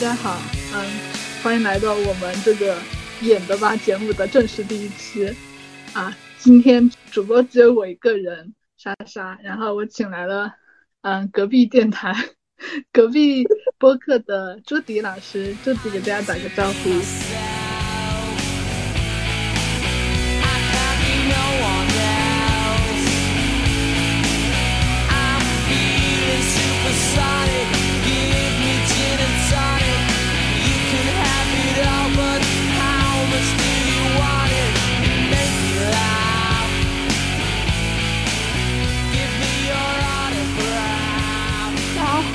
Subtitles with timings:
[0.00, 0.40] 大家好，
[0.74, 0.86] 嗯，
[1.42, 2.78] 欢迎来到我们这个
[3.20, 5.28] 演的吧节目的正式第一期
[5.92, 6.16] 啊。
[6.38, 10.54] 今天主播只有我一个人，莎莎，然后我请来了
[11.02, 12.14] 嗯隔壁电台、
[12.92, 13.44] 隔壁
[13.76, 17.27] 播客的朱迪老师，朱迪给大家打个招呼。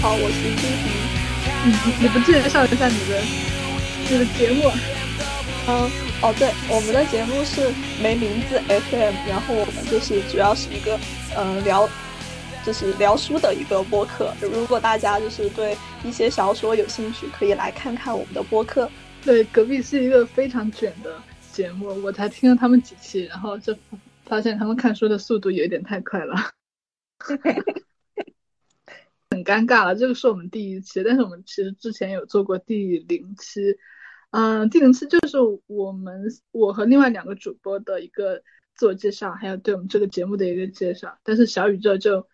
[0.04, 0.92] 好，我是金婷。
[1.64, 3.22] 你你不介绍一下你的
[4.10, 4.70] 你的节目？
[5.66, 5.90] 嗯，
[6.22, 11.00] 哦，对，我们的节目是没名字 FM，然后我们就是主要是一个
[11.38, 11.88] 嗯聊，
[12.66, 14.34] 就是聊书的一个播客。
[14.42, 18.92] 如果大家就是对一些小说有兴趣，可以来看看我们的播客。
[19.24, 21.16] 对，隔壁是一个非常卷的
[21.54, 23.74] 节目，我才听了他们几期，然后就
[24.26, 26.36] 发现他们看书的速度有点太快了。
[29.34, 33.76] 很尴尬了，这个是我们第一期，但是我们其实之前有做过第零期，
[34.30, 38.44] 嗯，第零期就是我们我和另外两个主播的一个
[38.76, 42.28] 自我介绍，还有对我们这个节目的一个介绍，但是小宇宙就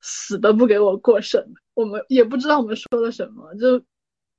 [0.00, 3.84] 死的不给我过审，我们也不知道我们说了什么，就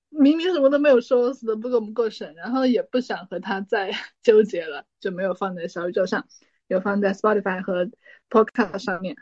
[0.10, 3.92] 明明什么都没有说，死的不给我们过审，然后也不想和他再
[4.24, 6.26] 纠结了，就没有放在小宇宙上，
[6.68, 7.90] 有放在 Spotify 和
[8.30, 9.18] Podcast 上面。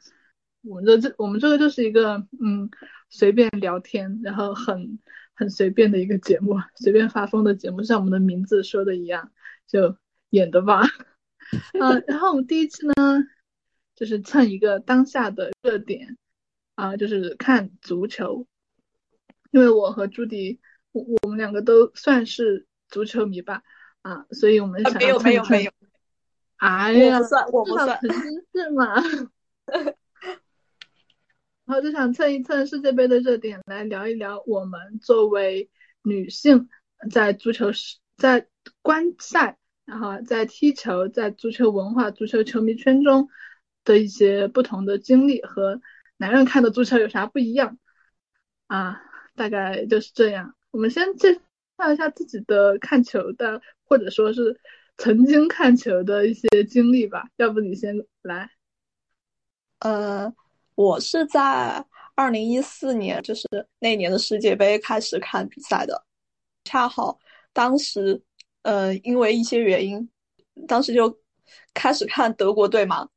[0.64, 2.69] 我们这这我们这个就是一个嗯
[3.09, 5.00] 随便聊天，然后很
[5.33, 9.31] 很随便的一个节目，随便发疯的节目，像我们的名字说的一样，
[9.68, 9.97] 就
[10.29, 10.84] 演的吧。
[11.73, 12.94] 嗯， 然后我们第一期呢，
[13.94, 16.18] 就是蹭一个当下的热点
[16.75, 18.47] 啊，就是看足球，
[19.52, 20.62] 因为我和朱迪，
[20.94, 23.63] 我我们两个都算是足球迷吧
[24.02, 25.72] 啊，所以我们想没有没有没有，
[26.57, 28.96] 哎呀，我不算我不算，曾经是嘛。
[31.66, 35.69] 然后就想蹭一蹭世界杯的热点，来聊一聊我们作为
[36.01, 36.68] 女性
[37.09, 37.68] 在足球
[38.18, 38.47] 在
[38.81, 43.29] 观赛，然后在踢球，在足球文化、足球球迷圈中
[43.85, 45.81] 的一些不同的经历和
[46.18, 47.78] 男人看的足球有啥不一样
[48.68, 49.02] 啊？
[49.35, 50.56] 大概就是这样。
[50.72, 51.40] 我们先介
[51.78, 54.59] 绍一下自己的看球的，或者说是
[54.97, 57.29] 曾经看球的一些经历吧。
[57.38, 58.52] 要不你先来？
[59.79, 60.35] 呃。
[60.75, 61.84] 我是在
[62.16, 63.47] 二零一四年，就是
[63.79, 66.03] 那年的世界杯开始看比赛的，
[66.63, 67.17] 恰好
[67.51, 68.22] 当时，
[68.63, 70.09] 呃，因为一些原因，
[70.67, 71.16] 当时就
[71.73, 73.07] 开始看德国队嘛，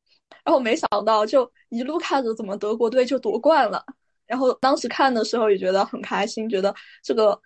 [0.45, 3.85] 然后没想到就一路看着怎么德国队就夺冠了，
[4.27, 7.41] 然后当时看的时候也觉得很开心，觉得这个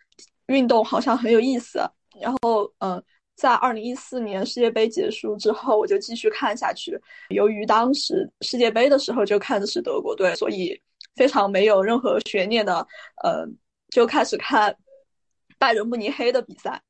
[0.47, 1.79] 运动好像很有意思，
[2.21, 3.03] 然后嗯。
[3.41, 7.01] 在二零一四年世界杯结束之后，我就继续看下去。
[7.31, 10.79] 由于当时世界杯的时候就看的是德国队，所以
[11.17, 12.87] 非常没有任何悬念的，
[13.25, 13.47] 呃，
[13.89, 14.77] 就开始看
[15.59, 16.83] 拜仁慕尼黑的比赛。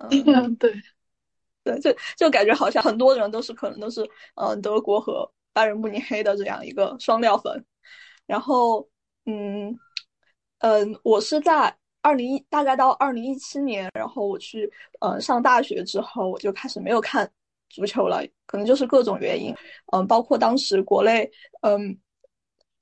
[0.00, 0.74] 嗯， 对，
[1.64, 7.64] 对，就就感觉好像很多人都是可能都是，嗯，德国和拜仁慕尼黑的这样一个双料粉。
[8.26, 8.86] 然后，
[9.24, 9.74] 嗯，
[10.58, 11.74] 嗯，我是在。
[12.02, 17.30] 二零一大概到二零一七年，然后我去呃上大学之后，我就开始没有看
[17.68, 19.54] 足球了，可能就是各种原因，
[19.92, 21.30] 嗯，包括当时国内
[21.62, 21.96] 嗯，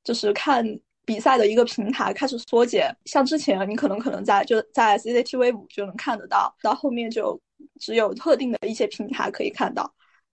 [0.04, 0.64] 就是看
[1.04, 7.40] 比赛的一个平台开始缩减，像之前你可能可能在就在 CCTV 五就能看得到，到后面就
[7.80, 9.92] 只有特定的一些平台可以看到，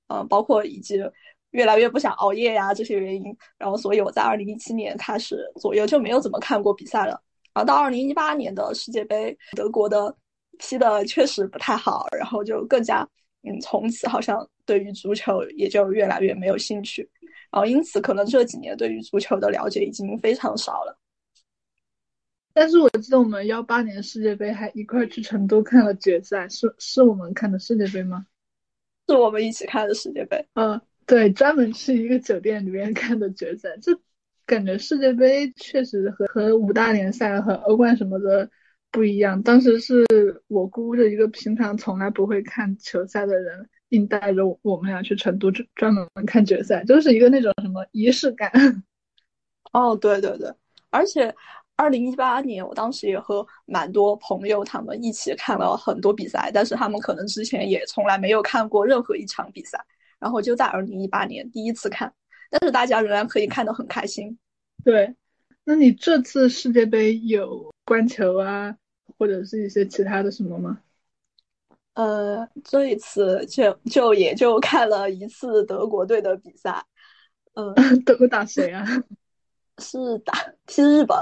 [0.09, 1.00] 嗯，包括以及
[1.52, 7.20] 越来越不想熬夜呀这些原因，然后所以我在二零一七年开始左右就没有怎么看过比赛了。
[7.55, 10.13] 然后到二零一八年的世界杯，德国的
[10.59, 13.07] 踢的确实不太好，然后就更加，
[13.43, 17.09] 嗯，从此好像对于足球也就越来越没有兴趣，
[17.49, 20.99] 然后因此可能这几年对于足球的了解已经非常少了。
[22.53, 28.25] 但是我记得我们幺八年世界杯还一块去成都看了决赛，是是我们看的世界杯吗？
[29.07, 30.46] 是我们一起看的世界杯。
[30.55, 33.97] 嗯，对，专门去一个酒店里面看的决赛，这。
[34.46, 38.50] 感觉世界杯确实和和五大联赛和欧冠什么的
[38.92, 39.42] 不一样。
[39.42, 40.06] 当时是
[40.47, 48.52] 我姑的一个平常从来不会看球赛的人，硬带着我们俩去成都专专门看决赛，就是一个那种什么仪式感。
[49.74, 50.53] 哦，对对对，
[50.91, 51.34] 而且
[51.76, 59.78] 二零一八年我当时也和蛮多朋友他们一起看了很多比赛，但是他们可能之前也从来没有看过任何一场比赛，
[60.20, 62.14] 然后就在二零一八年第一次看。
[62.57, 64.37] 但是大家仍然可以看得很开心。
[64.81, 65.13] 对，
[65.66, 68.78] 那你这次世界杯有观球啊，
[69.17, 70.79] 或者是一些其他的什么吗？
[71.96, 76.81] 呃，这一次就就也就看了一次德国队的比赛。
[77.55, 77.73] 嗯，
[78.05, 78.85] 德国打谁啊？
[79.79, 80.34] 是打
[80.66, 81.17] 踢日本。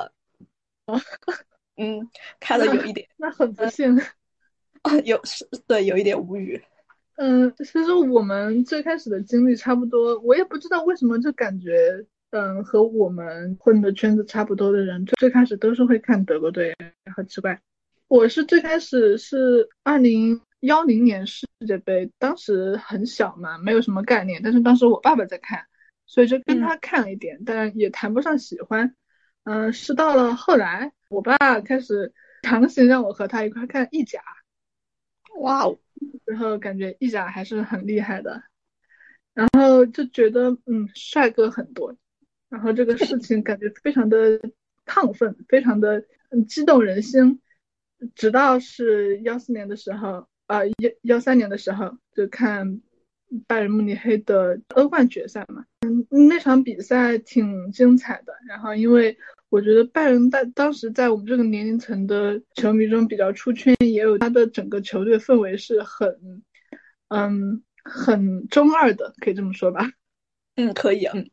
[1.78, 2.08] 嗯，
[2.40, 4.00] 看了有一点， 那很不幸。
[5.04, 6.64] 有是，对，有一点无语。
[7.16, 16.76] 嗯，其实我们最开始的经历差不多，我也不知道为什么，就感觉，嗯，和我们混的圈子差不多的人，最开始都是会看德国队，
[17.16, 17.62] 很奇怪。
[18.08, 25.66] 我是最开始是二零幺零年世界杯，当时很小嘛，没有什么概念，但是当时我爸爸在看，
[26.08, 28.96] 所以就跟他看了一点，但也谈不上喜欢。
[29.44, 32.12] 嗯，是到了后来，我爸开始
[32.42, 34.20] 强行让我和他一块看意甲。
[35.40, 35.80] 哇哦！
[36.26, 38.44] 然后感觉意甲还是很厉害的，
[39.34, 41.96] 然后就觉得嗯，帅哥很多，
[42.50, 44.40] 然后这个事情感觉非常的
[44.86, 46.04] 亢奋，非常的
[46.48, 47.42] 激动人心。
[48.16, 52.82] 直到是幺四年的时候，啊幺幺三年的时候，就看
[53.48, 58.34] 拜仁慕尼黑的欧冠决赛嘛，嗯，那场比赛挺精彩的。
[58.48, 59.18] 然后因为
[59.54, 66.42] 我觉得拜仁在当时在我们这个年龄层的球迷中比较出圈，也有他的整个球队氛围是很，
[67.10, 69.92] 嗯，很中二的，可以这么说吧？
[70.56, 71.30] 嗯，可以，嗯，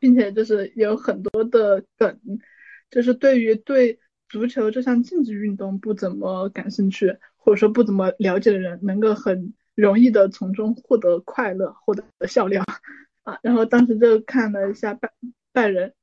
[0.00, 2.18] 并且就是有很多的梗，
[2.90, 12.64] 就是对于对足球这项竞技运动不怎么感兴趣，或者说不怎么了解的人，能够很容易的从中获得快乐，获得笑料
[13.22, 13.38] 啊。
[13.40, 15.12] 然后当时就看了一下拜
[15.52, 15.94] 拜仁。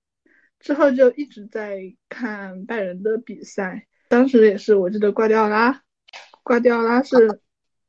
[0.63, 5.83] 之后就一直在看拜仁的比赛，当时也是我记得瓜迪奥拉，
[6.41, 7.41] 瓜迪奥拉是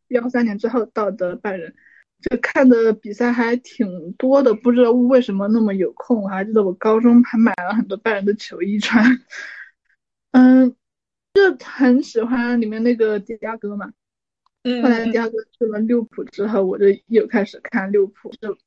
[0.09, 1.73] 幺三年之后到的拜仁，
[2.21, 6.21] 就看的比赛还挺多的，不知道为什么那么有空。
[6.25, 9.20] 我还记得我高中还买了很多拜仁的球衣穿，
[10.32, 10.75] 嗯，
[11.32, 13.93] 就很喜欢里面那个迪亚哥嘛，
[14.65, 18.59] 嗯，后来迪亚哥去了利物浦之后，我就又开始看利物浦，就。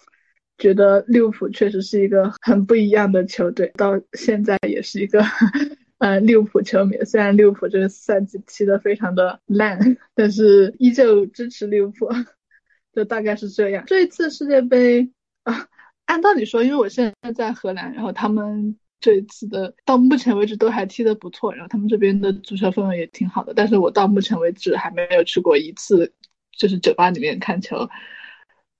[0.58, 5.24] 觉得利物浦确实是一个很不一样的球队，到现在也是一个，
[6.00, 6.98] 呃，利物浦球迷。
[7.06, 9.80] 虽然利物浦这个赛季踢得非常的烂，
[10.16, 12.10] 但是依旧支持利物浦，
[12.94, 13.84] 就大概是这样。
[13.86, 15.12] 这一次世界杯
[15.44, 15.68] 啊，
[16.06, 23.54] 按道理说，因为我现在在荷兰，然后他们这一次的到目前为止都还踢得不错，然后他们这边的足球氛围也挺好的。
[23.54, 26.12] 但是我到目前为止还没有去过一次，
[26.52, 27.88] 就是酒吧里面看球。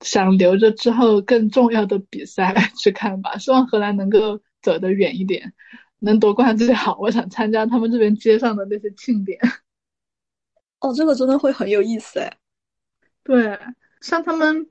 [0.00, 5.52] 想留着之后更重要的比赛 去看吧，希望荷兰能够走得远一点，
[5.98, 6.96] 能夺冠最好。
[7.00, 9.38] 我想参加他们这边街上的那些庆典。
[10.80, 12.36] 哦，这个真的会很有意思哎。
[13.24, 13.58] 对，
[14.00, 14.68] 像他们，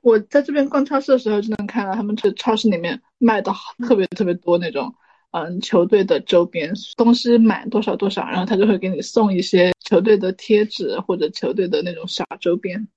[0.00, 3.52] 我在这边逛超市的时候就能看到他们这超市里面卖的
[3.86, 4.94] 特别特别多那种，
[5.32, 12.88] 嗯，球队的周边东西买多少多少，然后他就会给你送一些球队的贴纸或者球队的那种小周边。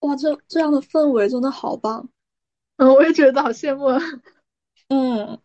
[0.00, 2.08] 哇，这这样的氛围真的好棒，
[2.76, 3.86] 嗯，我也觉得好羡慕。
[4.88, 5.38] 嗯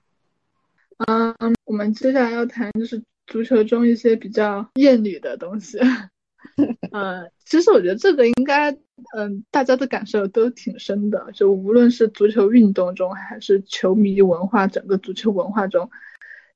[1.07, 1.35] 嗯，
[1.65, 5.77] 我们接下来要谈就是足球中一些比较艳女的东西。
[6.91, 8.71] 嗯，其实我觉得这个应该，
[9.15, 15.89] 嗯，大家的感受都挺深的，就无论是足球运动中，还是球迷文化，整个足球文化中，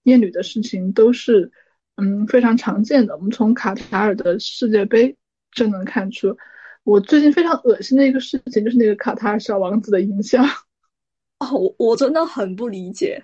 [0.04, 1.52] 艳女的事情都是，
[1.98, 3.18] 嗯，非常常见的。
[3.18, 5.18] 我们从卡塔尔的世界杯
[5.52, 6.38] 就能看出。
[6.84, 10.44] 我最近非常恶心的一个事情就是那个卡塔尔小王子的影响。
[11.40, 13.24] 哦，我我真的很不理解，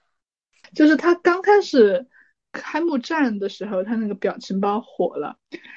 [0.74, 2.06] 就是他刚开始
[2.50, 5.36] 开幕战的时候，他那个表情包火了，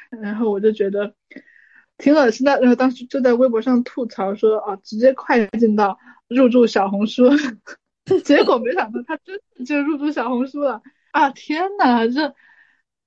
[0.09, 1.13] 然后我就觉得
[1.97, 7.29] 挺恶心的，然后当时就在微博上吐槽说啊，直接快进到入驻小红书，
[8.23, 10.81] 结果没想到他真的就入驻小红书了
[11.11, 11.29] 啊！
[11.29, 12.33] 天呐，这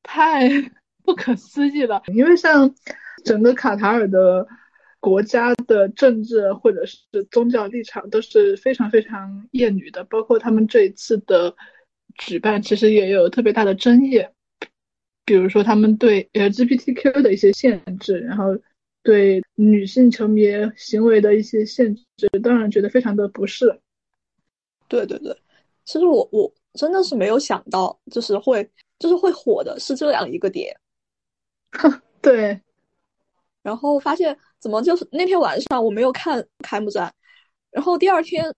[0.04, 0.48] 太
[1.02, 2.74] 不可思议了，因为像。
[3.24, 4.46] 整个卡塔尔的
[5.00, 6.98] 国家的政治或者是
[7.30, 11.54] 宗教立场都是非常非常厌女的，包括他们这一次的
[12.16, 14.24] 举办，其实也有特别大的争议，
[15.24, 18.56] 比如说他们对 LGBTQ 的一些限制，然后
[19.02, 23.80] 对女性球迷行为的一些限制，当然觉得非常的不适。
[24.88, 25.36] 对对对，
[25.84, 30.74] 其实我我真的是没有想到，就是会就是会火的是这样一个点。
[32.22, 32.58] 对。
[33.64, 37.12] 然后发现怎么就是那天晚上我没有看开幕战，
[37.70, 38.54] 然后第二天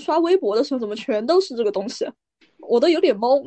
[0.00, 2.10] 刷微博的时候怎么全都是这个东西，
[2.58, 3.46] 我都有点懵，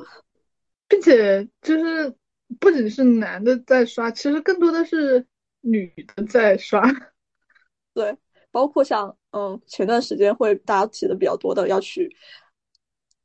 [0.87, 2.15] 并且就是
[2.59, 5.25] 不仅是男的在刷，其实更多的是
[5.61, 6.81] 女的在刷。
[7.95, 8.15] 对，
[8.51, 12.15] 包括像嗯前段时间会大家提的比较多的要去，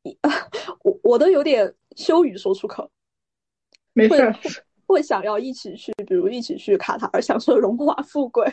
[0.82, 2.90] 我我都有点羞于说出口。
[3.92, 4.34] 没事
[4.92, 8.52] 会会想要一起去，比如一起去卡塔尔享受荣华富贵。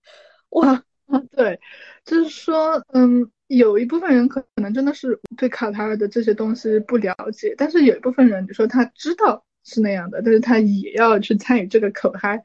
[0.50, 0.72] 哇
[1.06, 1.58] 啊，对，
[2.04, 12.40] 就是说，嗯，有一部分人可能真的是对卡塔尔的这些东西不了解，但是有一部分人，你说他知道是那样的，但是他也要去参与这个口嗨，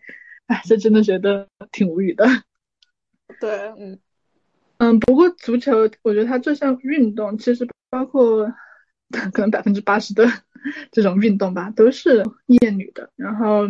[0.48, 2.26] 哎，这真的觉得挺无语的。
[3.40, 4.00] 对，嗯
[4.80, 8.52] 嗯，不过足球，我觉得它这项运动其实包括
[9.34, 10.26] 可能百分之八十的
[10.92, 13.10] 这种运动吧，都是厌女的。
[13.16, 13.68] 然后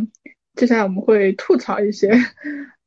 [0.56, 2.12] 接下来我们会吐槽一些，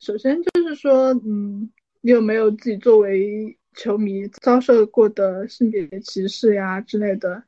[0.01, 7.43] 首先就是说，嗯，你有没有自己作为球迷遭受过的性别歧视呀之类的，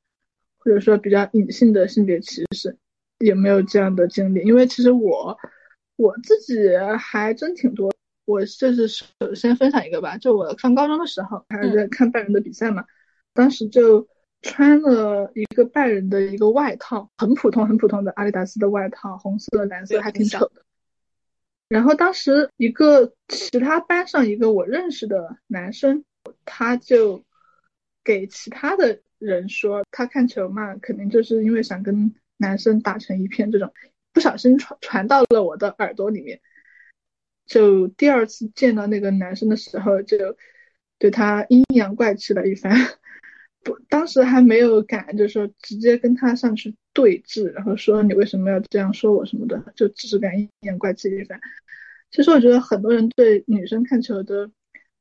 [0.59, 2.77] 或者说比较隐性的性别歧视，
[3.19, 4.41] 有没有这样的经历？
[4.43, 5.37] 因为其实我
[5.97, 6.55] 我自己
[6.99, 7.91] 还真挺多。
[8.27, 12.85] 我就是首先分享一个吧，就我上高中的时候，还是在看拜仁的比赛嘛，
[13.35, 14.07] 当时就
[14.43, 20.63] 穿了一个拜仁的一个外套，很普通很普通的阿迪达斯的外套，红色蓝色，还挺丑的。
[21.69, 26.05] 然后当时一个其他班上一个我认识的男生，
[26.45, 27.25] 他就
[28.03, 33.73] 给其他的人说，他看球嘛，肯定就是因为想跟男生打成一片，这种
[34.13, 36.41] 不小心传传到了我的耳朵里面。
[37.47, 40.17] 就第二次见到那个男生的时候，就
[40.99, 42.73] 对他阴阳怪气了一番。
[43.63, 51.39] 不，当时还没有敢，就是说直接跟他上去对峙，然后说你为什么要这样说我什么的，就只是敢阴阳怪气一番。
[52.11, 54.51] 其实我觉得很多人对女生看球的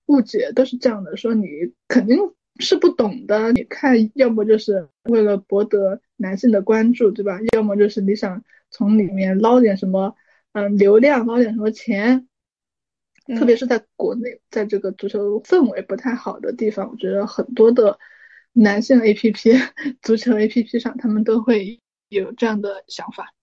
[0.08, 1.48] 误解都是这样的：说你
[1.88, 2.18] 肯定
[2.60, 7.40] 是不懂的，你看要么就是为了博得男性的关注，对吧？
[7.54, 10.16] 要么就是你想从里面捞点什么，
[10.52, 12.26] 嗯，流量，捞点什么钱。
[13.38, 18.00] 特别是在国内，在这个足球氛围不太好的地方，我觉得很多的
[18.60, 19.54] 男性 A P P、
[20.02, 23.34] 足球 A P P 上，他们都会有这样的想法。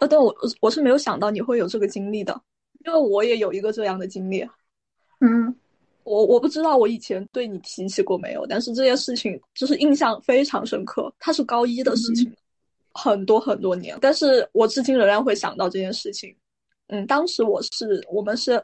[0.00, 2.40] 呃，但我我是没有想到你会有这个经历的，
[2.86, 4.48] 因为我也有一个这样的经历。
[5.20, 5.54] 嗯，
[6.04, 11.12] 我我不知道我以前对你提起过没有，但是这件事情就是印象非常深刻。
[11.18, 12.32] 它是高一的事情，
[12.94, 16.34] 很多很多年，但是我至今仍然会想到这件事情。
[16.86, 18.62] 嗯，当时我是我们是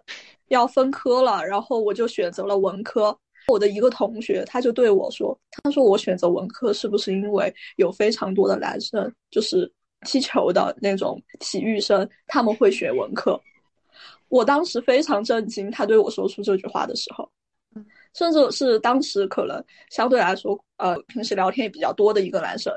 [0.49, 3.17] 要分科了，然后我就选择了文科。
[3.49, 9.71] 我的一个同学他就对我说：“他说我选择文科是不是因为有非常多的男生就是
[10.07, 13.39] 踢球的那种体育生，他们会选文科？”
[14.29, 17.31] 我当时非常震惊，他对我说出这句话的时候，
[18.15, 22.71] 甚至是当时可能相对来说，呃，平时聊天也比较多的一个男生。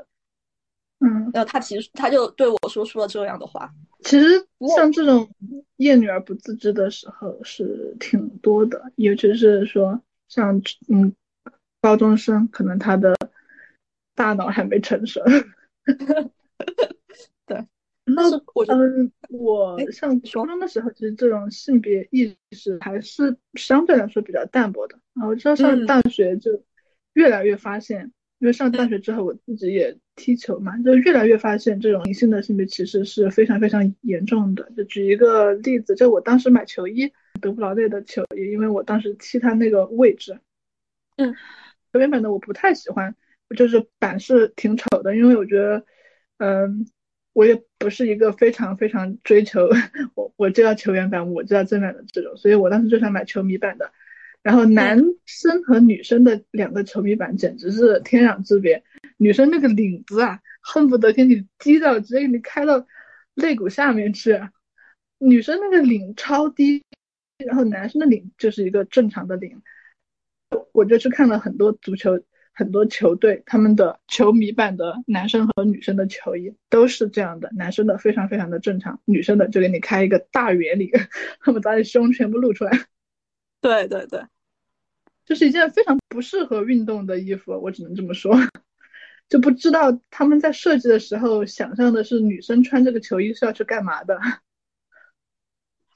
[1.00, 3.70] 嗯，那他其实他就对我说出了这样的话。
[4.04, 4.42] 其实
[4.74, 5.28] 像这种
[5.76, 10.00] 厌女而不自知的时候是挺多的，尤其是说
[10.32, 11.14] 像嗯
[11.82, 13.14] 高中生，可能他的
[14.14, 15.20] 大脑还没成熟。
[17.44, 17.66] 对，
[18.06, 18.30] 那
[18.68, 24.98] 嗯，我上初中的时候，其实这种性别意识还是相对来说比较淡薄的。
[25.12, 26.64] 然后，上上大学就
[27.12, 28.10] 越来越发现。
[28.38, 34.68] 因为上大学之后，我自己也踢球嘛，就越来越发现这种隐性的性别歧视是非常非常严重的。
[34.76, 40.38] 就举一个例子，就我当时买球衣，德布劳内的球衣，因为我当时踢他那个位置，
[41.16, 41.34] 嗯，
[41.92, 43.14] 球员版的我不太喜欢，
[43.56, 45.84] 就是版式挺丑的，因为我觉得，
[46.38, 46.86] 嗯，
[47.32, 49.68] 我也不是一个非常非常追求
[50.14, 53.92] 我我就要球员版，我就要正版的这种，所以我当时就想买球迷版的。
[54.42, 58.82] 然后男生和女生的两个球迷版简直是天壤之别，
[59.16, 62.84] 女生那个领子啊，恨不得给你低到直接给你开到
[63.34, 64.40] 肋骨下面去，
[65.18, 66.82] 女生那个领超低，
[67.46, 69.62] 然后男生的领就是一个正常的领。
[70.72, 72.20] 我就去看了很多足球，
[72.52, 80.90] 很多球队他们的球迷版的男生和女生的球衣都是这样的，男生的非常非常的正常，女生的就给你开一个大圆领，
[81.40, 82.70] 他们把你胸全部露出来。
[83.62, 84.22] 对对对，
[85.24, 88.36] 就是一件非常不适合运动的衣服，我只能这么说。
[89.28, 94.20] 就不知道他们在设计的时候想象的是女生穿这个球衣是要去干嘛的。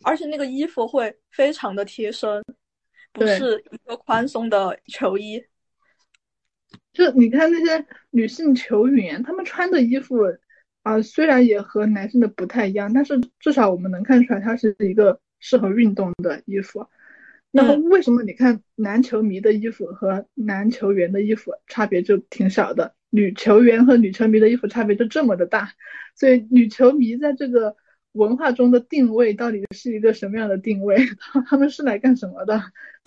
[0.07, 2.41] 而且那个衣服会非常的贴身，
[3.13, 5.45] 不是一个宽松的球衣。
[6.93, 10.17] 就你看那些女性球员，她们穿的衣服
[10.85, 16.87] 啊，虽然也和男性的不太一样，但是至少我们能看出来，它是一个适合运动的衣服。
[17.51, 25.73] 那么为什么你看男球迷的衣服和男球员的衣服差别就挺小的，女球员和女球迷的衣服差别就这么的大？
[26.15, 27.75] 所以女球迷在这个
[28.17, 30.97] 文化中的定位到底是一个什么样的定位？
[31.47, 32.61] 他们是来干什么的？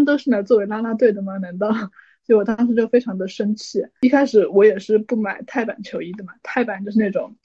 [0.06, 1.38] 都是来作为拉拉队的吗？
[1.40, 1.70] 难道？
[2.24, 3.84] 所以我当时就非常的生气。
[4.02, 7.36] 一开始我也是不买泰版球衣的嘛，泰版就是那种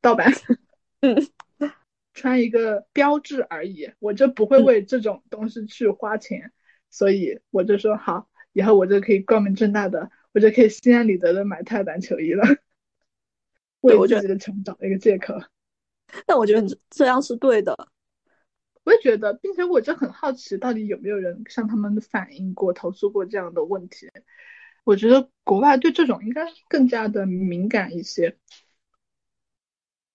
[0.00, 0.32] 盗版，
[1.02, 1.16] 嗯，
[2.14, 6.50] 穿一个标志而已，我就不会为这种东西去花钱，
[6.90, 12.42] 所以我就说好，以后我就可以光明正大的，我就可以心安理得的买泰版球衣了，
[13.82, 15.34] 为自己的穷找一个借口。
[16.26, 17.76] 但我觉得你这样是对的。
[18.84, 24.08] 我也觉得，并且我就很好奇，到底有没有人向他们反映过、投诉过这样的问题？
[24.84, 28.36] 我觉得国外对这种应该更加的敏感一些。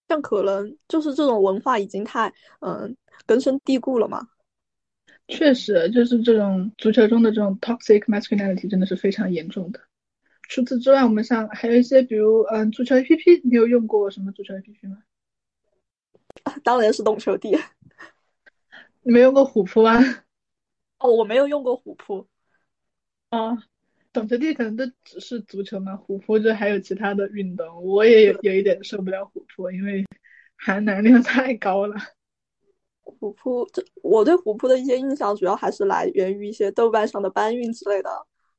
[0.07, 2.95] 像可能就是这种文化已经太嗯
[3.25, 4.25] 根深蒂固了嘛。
[5.27, 9.81] 确实，就是这种足球中的这种 toxic masculinity 真的是非常严重的。
[10.49, 14.97] 除此之外，我们像还有一些，比如嗯足球 A P P，你有用过什么足球 A P P 吗？
[16.63, 17.57] 当然是懂球帝。
[19.03, 19.99] 你没用过虎扑啊？
[20.99, 22.27] 哦，我没有用过虎扑。
[23.29, 23.57] 啊，
[24.13, 27.83] 懂球帝可能都只是足球嘛，虎扑就还有其他的运动。
[27.83, 30.05] 我也有有一点受不了虎扑，因为
[30.57, 31.95] 含奶量太高了。
[33.03, 38.09] 虎扑，这我对虎扑的一些印象主要还是来源于一些豆瓣上的搬运之类的，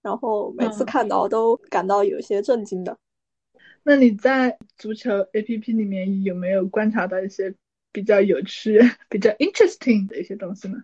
[0.02, 2.98] 然后每次看到都感到有一些震惊的。
[3.84, 7.54] 那你在足球 APP 里面有没有观察到一些？
[7.92, 10.78] 比较有趣、 比较 interesting 的一些东西呢？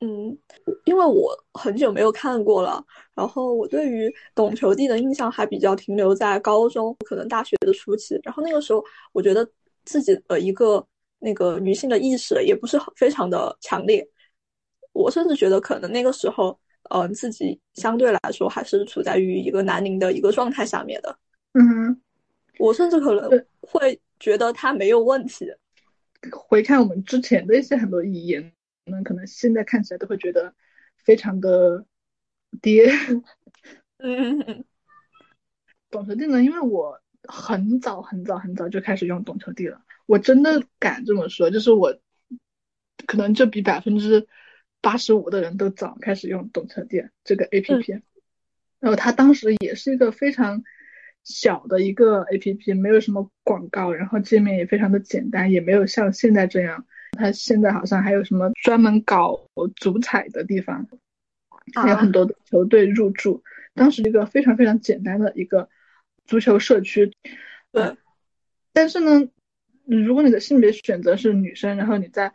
[0.00, 0.38] 嗯，
[0.84, 2.80] 因为我很久没有看过了，
[3.16, 8.16] 然后我对于懂球帝的印象还比较停留在高中，可能大学的初期。
[8.22, 9.44] 然后那个时候，我觉得
[9.84, 10.86] 自己的一个
[11.18, 14.08] 那个女性的意识也不是非常的强烈。
[14.92, 16.56] 我甚至觉得，可能那个时候，
[16.90, 21.18] 嗯，自己相对来说还是处在于一个男凝的一个状态下面的。
[21.54, 22.00] 嗯，
[22.60, 23.28] 我甚至可能
[23.62, 24.00] 会。
[24.18, 25.46] 觉得他没有问题。
[26.32, 28.52] 回看我们之前的一些很多遗言，
[28.84, 30.54] 那可能现在看起来都会觉得
[30.96, 31.86] 非常的
[32.60, 32.90] 爹。
[33.98, 34.64] 嗯，
[35.90, 36.42] 懂球帝呢？
[36.42, 41.96] 因为我很早很早很早就开始用懂球帝了，我真的敢这么说，就是我
[43.06, 44.26] 可能就比百分之
[44.80, 48.02] 八十五的人都早开始用懂球帝这个 APP。
[48.80, 50.64] 然后他当时也是一个非常。
[51.28, 60.88] 小的一个 A P P，没有什么广告，然后界面也非常的简单，也没有像现在这样，它现在好像还有什么专门搞足彩的地方，
[61.74, 63.42] 还有很多的球队入驻。
[63.74, 65.68] 当时一个非常非常简单的一个
[66.24, 67.12] 足球社区。
[67.72, 67.94] 对。
[68.72, 69.28] 但是呢，
[69.84, 72.32] 如果你的性别选择是女生，然后你在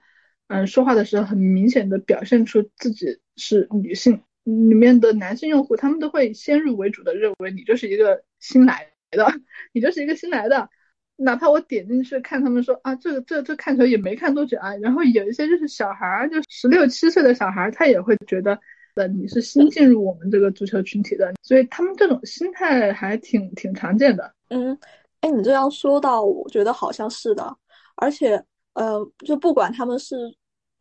[0.47, 4.21] 嗯说话的时候很明显的表现出自己是女性。
[4.43, 9.25] 里面的男性用户，他们都会先入为主的认为你就是一个新来的，
[9.73, 10.69] 你就是一个新来的。
[11.15, 14.75] 哪怕我点进去看，他们说啊，这个这这看球也没看多久啊。
[14.77, 18.59] 然后有一些就是小孩儿，就十六七岁的小孩儿，他也会觉得
[18.95, 24.33] 呃你是新进入我们这个足球群体的，所以他们这种心态还挺挺常见的。
[24.49, 24.77] 嗯，
[25.21, 27.55] 哎，你这样说到，我觉得好像是的。
[27.95, 30.15] 而且，呃，就不管他们是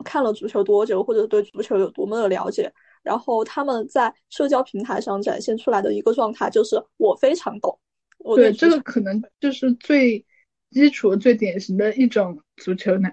[0.02, 2.72] 看了足球多久，或者对足球有多么的了解。
[3.02, 7.78] 然后他们在社交平台上展现出来的一个状态就是我非常懂。
[8.36, 10.24] 对，这个可能就是最
[10.70, 13.12] 基础、最典型的一种足球男。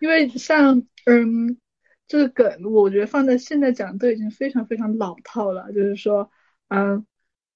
[0.00, 1.58] 因为像嗯，
[2.08, 5.70] 这个梗，我觉得放在现在讲都已经非常非常老套了。
[5.72, 6.30] 就是说，
[6.68, 7.06] 嗯，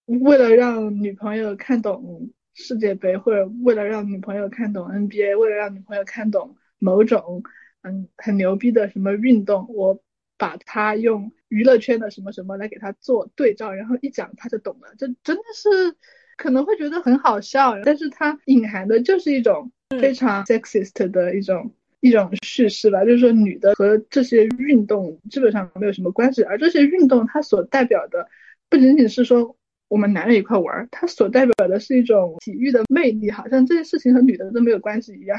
[0.05, 7.43] 为了让女朋友看懂世界杯，或者为了让女朋友看懂 NBA，为了让女朋友看懂某种
[7.81, 9.99] 嗯很牛逼的什么运动，我。
[10.37, 15.97] 把他用娱乐圈的什么什么来给他做对照，然后一讲他就懂了，这真的是
[16.37, 19.70] 可能会觉得很好笑，但是它隐含的就是一种
[20.01, 28.29] 非常 sexist 的一种一种叙事吧，就是说女的和这些运动基本上没有什么关系，而这些运动它所代表的
[28.68, 35.38] 不仅仅是说我们男人一块玩，它所代表的是一种体育的魅力，好像这些事情和女的都没有关系一样。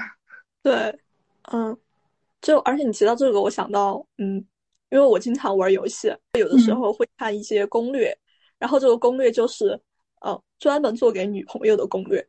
[0.63, 0.97] 对，
[1.51, 1.77] 嗯，
[2.41, 4.45] 就而且你提到这个，我想到，嗯。
[4.91, 8.15] 因为我经常玩游戏，有的时候会看一些攻略，
[8.59, 9.77] 然后这个攻略就是，
[10.21, 12.25] 呃，专门做给女朋友的攻略，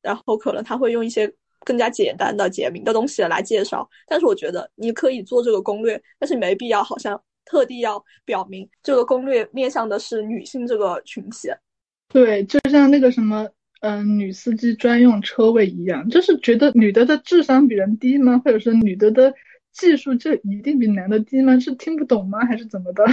[0.00, 1.30] 然后可能他会用一些
[1.64, 3.86] 更加简单的简明的东西来介绍。
[4.06, 11.48] 但是我觉得你可以做这个攻略，但是没必要好像特地要表明这个攻略面向的是女性这个群体。
[12.08, 13.48] 对，就像那个什么，
[13.80, 18.40] 嗯，女司机专用车位一样，就是觉得女的的智商比人低吗？
[18.44, 19.34] 或者说女的的？
[19.76, 21.58] 技术就一定比男的低吗？
[21.58, 22.38] 是听不懂吗？
[22.46, 23.04] 还是怎么的？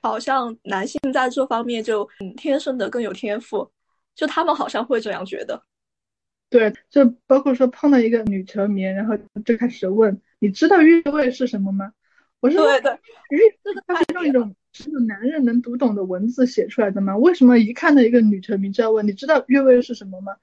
[0.00, 3.70] 好像男性在这方面就嗯天生的更有天赋，
[4.14, 5.62] 就他们好像会这样觉得。
[6.48, 11.92] 对，就包括说碰到一个女球迷，然后就开始问：“你知道越位是什么吗？”
[12.40, 12.92] 我说：“对对，
[13.28, 13.40] 越
[13.86, 17.14] 它是用一种只有男人能读懂的文字写出来的吗？
[17.18, 20.34] 为什么一看到一个女球迷就要问你知道越位是什么吗？”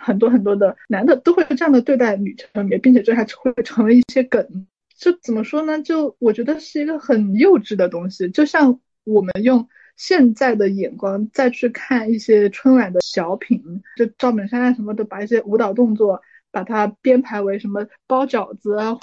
[0.00, 4.66] 很多很多的男的都会这样的对待女成员，并且这还会成为一些梗。
[4.96, 5.82] 就怎么说呢？
[5.82, 8.28] 就我觉得是一个很幼稚的东西。
[8.30, 18.96] 就像我们用现在的眼光再去看一些春晚的小品，就赵本山啊什么的，把一些舞蹈动作把它编排为什么包饺子啊。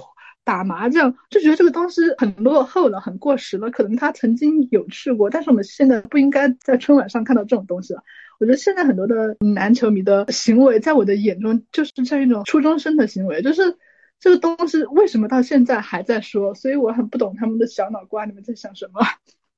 [0.46, 3.70] 打麻将就觉得这个东西很落后了，很过时了。
[3.70, 8.02] 可能他曾经有去过，但是我们现在不应该在春晚上看到这种东西了。
[8.40, 13.78] 我觉得现在很多的男球迷的行为，在我的眼中就是像一种初中生的行为，就是
[14.20, 16.56] 这个东西为什么到现在还在说？
[16.56, 19.02] 所以我很不懂他们的小脑瓜，里面在想什么？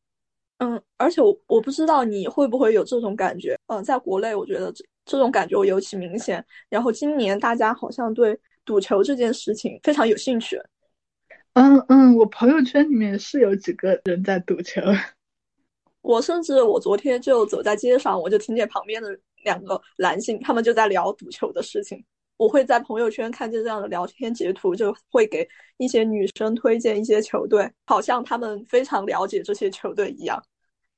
[0.57, 3.55] 嗯，而且我我不知道你会不会有这种感觉。
[3.67, 6.43] 嗯，在国内，我觉得这这种感觉我尤其明显。
[6.69, 10.59] 然后今年大家好像对赌球这件事情非常有兴趣。
[11.53, 14.81] 嗯嗯，我朋友圈里面是有几个人在赌球。
[16.01, 19.09] 我甚至我昨天就走在街上，我就听见旁边的
[19.43, 22.03] 两个男性，他们就在聊赌球的事情。
[22.37, 30.43] 我会在朋友圈看见这样的聊天截图，就会给一些女生推荐一些球队，好像他们非常了解这些球队一样。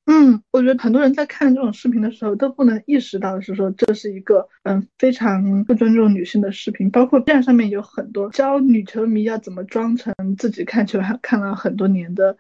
[0.06, 12.38] 嗯，我觉得很多人在看这种视频的时候都不能意识到是说这是一个嗯非常不尊重女性的视频，包括 B 站上面有很多教女球迷要怎么装成自己看球还看了很多年的，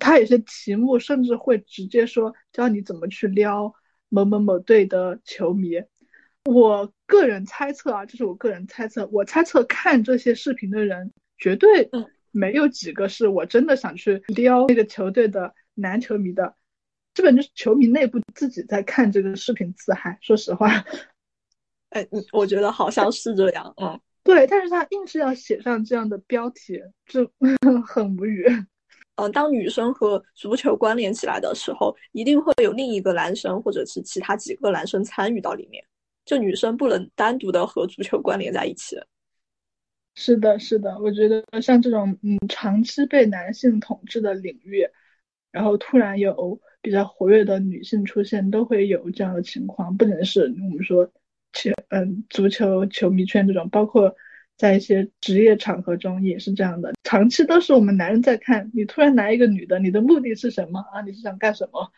[0.00, 3.74] 他有些题目甚至会直接说教你怎么去撩
[4.08, 5.82] 某某某队的球迷。
[6.44, 11.88] 我个人猜测啊，这是我个人猜测，我猜测看这些视频的人绝对
[12.30, 16.56] 没有几个是我真的想去撩那个球队的男球迷的。
[17.14, 20.18] 基本就是球迷内部自己在看这个视频自嗨。
[20.22, 20.84] 说实话，
[21.90, 23.74] 哎，我觉得好像是这样。
[23.76, 27.30] 嗯，对，但是他硬是要写上这样的标题，就
[27.86, 28.46] 很无语。
[29.16, 35.84] 嗯，当女生和足球关联起来的时候，一定会有另一个男生或者是其他几个男生参与到里面。
[36.24, 38.96] 就女生不能单独的和足球关联在一起。
[40.14, 44.86] 是的，是的，我觉得像这种嗯长期被男性统治的领域，
[45.50, 46.60] 然后突然有。
[46.84, 51.08] 比较活跃的女性出现都会有这样的情况，不仅是我们说
[51.52, 54.12] 球嗯足球球迷圈这种，包括
[54.56, 56.92] 在一些职业场合中也是这样的。
[57.12, 61.02] 长期都是我们男人在看，你突然来一个女的，你的目的是什么啊？
[61.02, 61.92] 你是想干什么？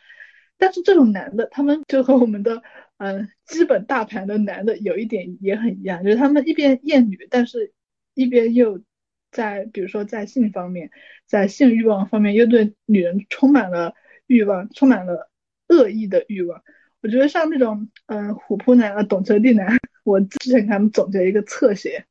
[0.58, 2.64] 但是这种男的，他们就和我们的
[2.96, 7.72] 嗯基本大盘的男的有一点也很一样，就是他们一边厌女，但是
[8.14, 8.82] 一边又
[9.30, 10.90] 在比如说在性方面，
[11.26, 13.94] 在性欲望方面又对女人充满了。
[14.26, 15.30] 欲望充满了
[15.68, 16.62] 恶意的欲望，
[17.02, 19.68] 我觉得像那种嗯虎扑男啊、懂车帝男，
[20.02, 22.06] 我之前给他们总结一个侧写，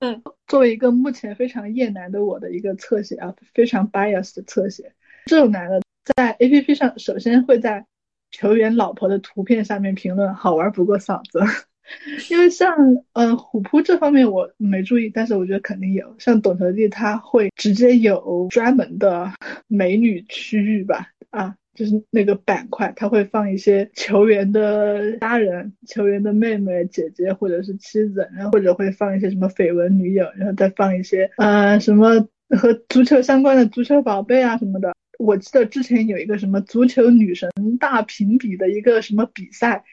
[0.00, 4.92] 嗯，作为一个目前非常厌男的我的一个侧写啊，非常 bias 的侧写，
[5.26, 5.80] 这种男的
[6.16, 7.86] 在 A P P 上首先会在
[8.30, 11.40] 球员老婆的图片下面评论好玩不过嫂子。
[12.30, 12.76] 因为像
[13.14, 16.14] 呃虎扑这方面我没注意，但是我觉得肯定有。
[16.20, 19.32] 像董球帝他会直接有专门的
[19.66, 34.94] 美女区域吧，啊，就是那个板块，他会放一些球员的家人、球员的妹妹、姐姐或者是妻子，然后或者会放一些什么绯闻女友，然后再放一些呃什么和足球相关的足球宝贝啊什么的。
[35.18, 39.84] 我记得之前有一个什么足球女神大评比的一个什么比赛。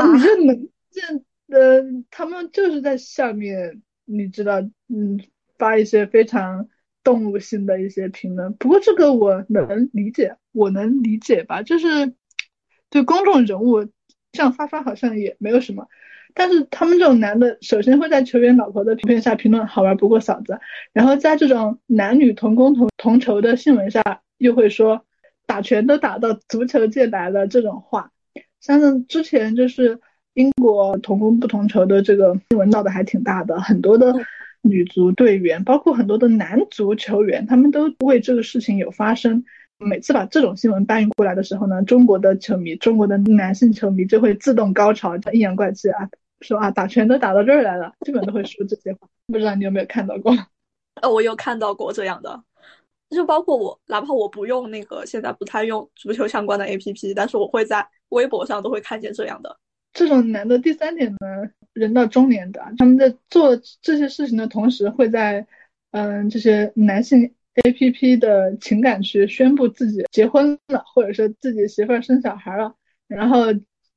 [0.00, 5.18] 你就能见，呃，他们就是在下面，你知道，嗯，
[5.58, 6.68] 发一些非常
[7.02, 8.52] 动物性的一些评论。
[8.54, 11.62] 不过这个我能理解，我能理解吧？
[11.62, 12.12] 就是
[12.90, 13.84] 对公众人物
[14.32, 15.86] 这样发发好像也没有什么。
[16.34, 20.58] 但是他们这种男的，首先会在球员老婆的图片下评论好玩不过嫂子，
[20.92, 24.02] 然后在这种男女同工同同酬的新闻下，
[24.38, 25.04] 又会说
[25.46, 28.12] 打拳都打到足球界来了这种话。
[28.60, 30.00] 像之前就是
[30.34, 34.14] 英国同工不同酬的这个新闻闹得还挺大的，很多的
[34.62, 39.44] 女足队员，包括很多的男足球员，他们都为这个事情有发声。
[39.78, 46.08] 每次把这种新闻搬运过来的时候呢，中国的球迷，中国的男性球迷就会自动高潮，阴阳怪气啊，
[46.40, 49.08] 说啊打拳都打到这儿来了，基本都会说这些话。
[49.28, 50.32] 不知道你有没有看到过？
[51.00, 52.42] 呃，我有看到过这样的。
[53.10, 59.56] 就包括我，哪怕我不用那个，现在不太用足球相关的 A P P，但是我会在微博上都会看见这样的
[59.94, 60.58] 这种男的。
[60.58, 61.18] 第三点呢，
[61.72, 65.46] 人到中年的，他们在做这些事情的同时，会在
[65.92, 67.32] 嗯这些男性
[67.64, 72.74] A P P 的情感区宣布自己结婚了，或者说自己媳妇儿生小孩了，
[73.06, 73.46] 然后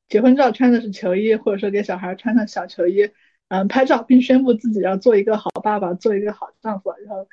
[0.07, 3.09] 结婚照穿的是球衣，或者说给小孩穿上小球衣，
[3.49, 7.27] 嗯拍照，并宣布自己要做一个好爸爸，做一个好丈夫，然后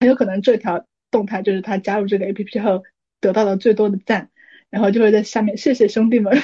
[0.00, 0.84] 很有可能这条。
[1.10, 2.82] 动态就是他加入这个 A P P 后
[3.20, 4.32] 得到的最多的赞，
[4.68, 6.36] 然后就会在下面谢谢兄弟们。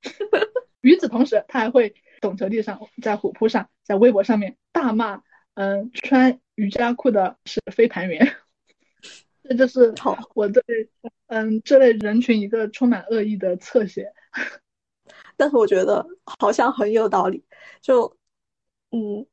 [0.80, 5.20] 与此同时，他还会懂球帝上，在虎扑上，在微博上面大骂，
[5.52, 8.26] 嗯，穿瑜伽裤的是飞盘员。
[9.50, 9.92] 这就是
[10.32, 10.62] 我对
[11.26, 14.06] 嗯这类人群一个充满恶意的侧写。
[15.36, 16.06] 但是我觉得
[16.38, 17.42] 好像很有道理，
[17.80, 18.16] 就
[18.92, 19.26] 嗯，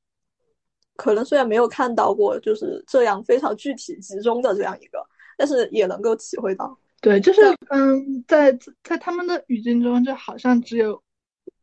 [0.95, 5.05] 可能虽然没有看到过就是这样非常具体集中的这样一个，
[5.37, 6.75] 但是也能够体会到。
[6.99, 8.51] 对，就是嗯，在
[8.83, 10.99] 在他们的语境中，就好像只有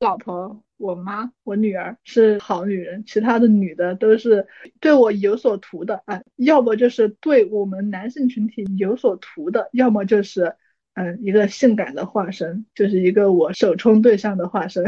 [0.05, 4.47] 老婆、我妈、我女儿是好女人，其他的女的都是
[4.81, 10.55] 对我有所图的啊，要么就是对我们男性群体有所图的，要么就是。
[10.97, 14.85] 嗯，一个性感的化身，就是一个我首冲对象的化身。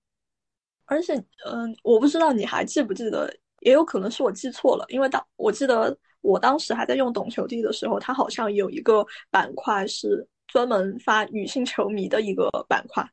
[0.86, 1.14] 而且，
[1.44, 13.06] 嗯，我不知道你还记不记得，也有可能是我记错了，因为当我记得我当时还在用懂球帝的时候，它好像有一个板块是专门发女性球迷的一个板块。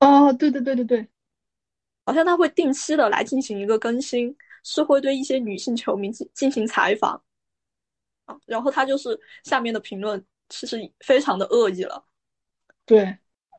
[0.00, 1.08] 哦，对对对对对，
[2.04, 7.22] 好像他会定期的来进行一个更新，是会对一些女性球迷进进行采访。
[8.26, 10.24] 啊，然后他就是下面的评论。
[10.48, 12.04] 其实非常的恶意了，
[12.84, 13.02] 对，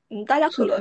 [0.10, 0.80] 嗯，大家可能，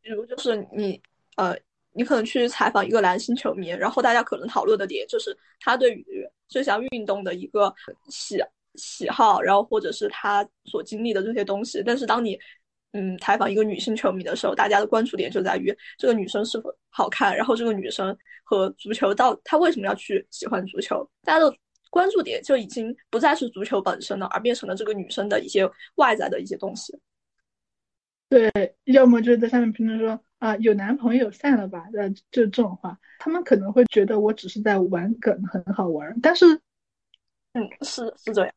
[0.00, 1.02] 比如就是你，
[1.34, 1.52] 呃，
[1.90, 7.74] 你可能去采访一个男性球迷，然后大家可能讨论的点就是他对于这项运动的一个
[8.08, 8.40] 喜
[8.76, 11.82] 喜好，然后或者是他所经历的这些东西。
[11.84, 12.38] 但是当你，
[12.96, 21.54] 嗯，采访一个女性球迷的时候，大家的关注点就在于这个女生是否好看，然后这个女生和足球到她为什么要去喜欢足球，大家的。
[21.88, 26.92] 关注点就已经不再是足球本身了，而变成了这个女生的一些外在的一些东西。
[28.28, 28.50] 对，
[28.84, 36.14] 要么就是在下面评论说啊，有男朋友散了吧，呃，就这种话，他们可能会觉得我只是在玩梗，很好玩。
[36.20, 36.44] 但是，
[37.54, 38.52] 嗯，是是这样，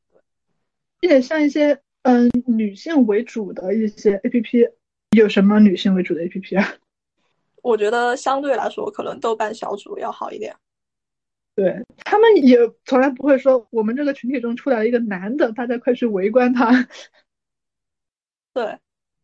[0.99, 4.68] 并且像一些嗯女性为主的一些 A P P，
[5.18, 6.66] 有什么女性为主的 A P P 啊？
[7.62, 10.56] 我觉得相对来说，可能豆瓣小组要好一点。
[11.56, 16.72] 对他们也从来不会说我们这个群体中出来了一个男的，大家快去围观他。
[18.54, 18.78] 对，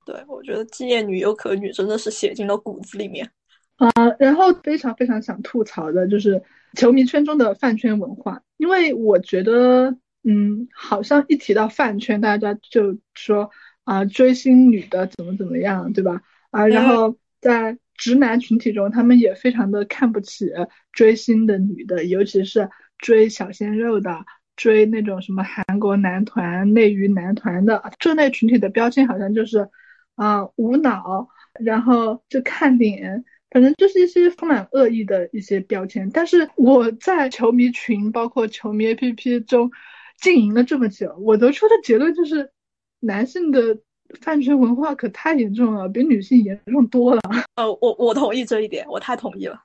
[0.05, 3.31] 对，我觉得既厌女优可女真的是写进了骨子里面
[3.77, 3.89] 啊。
[4.19, 13.49] 然后非常非常想吐槽的就是球迷圈中的饭圈文化，因为我觉得，嗯，好像一提到饭圈，大家就说
[13.85, 16.21] 啊，追星女的怎么怎么样，对吧？
[16.51, 17.77] 啊，然后在。
[17.97, 20.51] 直男群体中，他们也非常的看不起
[20.91, 24.25] 追星的女的，尤其是追小鲜肉的，
[24.57, 29.69] 追那种什么韩国男团、内娱男团的这类群体的标签，好像就是
[30.15, 36.09] 啊无脑，然后就看脸，反正就是一些充满恶意的一些标签。
[36.09, 39.71] 但是我在球迷群，包括球迷 APP 中
[40.21, 42.51] 经营了这么久，我得出的结论就是，
[42.99, 43.77] 男性的。
[44.21, 47.21] 饭圈文化可太严重了，比女性严重多了。
[47.55, 49.59] 呃，我我同意这一点，我太同意了，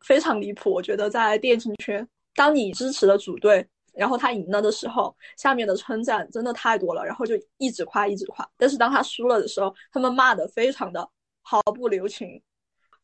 [0.00, 0.68] 非常离谱。
[0.72, 8.46] 我觉得在电竞圈，当你支持的主队，然后他赢了的时候，下面的称赞真的太多了，然后就一直夸一直夸。
[8.56, 11.08] 但是当他输了的时候，他们骂的非常的
[11.42, 12.42] 毫不留情，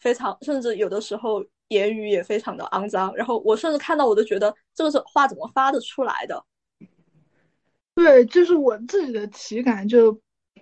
[0.00, 3.14] 非常甚至有的时候言语也非常的肮脏。
[3.14, 6.44] 然后我甚至看到我都觉得这个是话怎么发得出来的？
[7.94, 10.20] 对，就是我自己的体感就。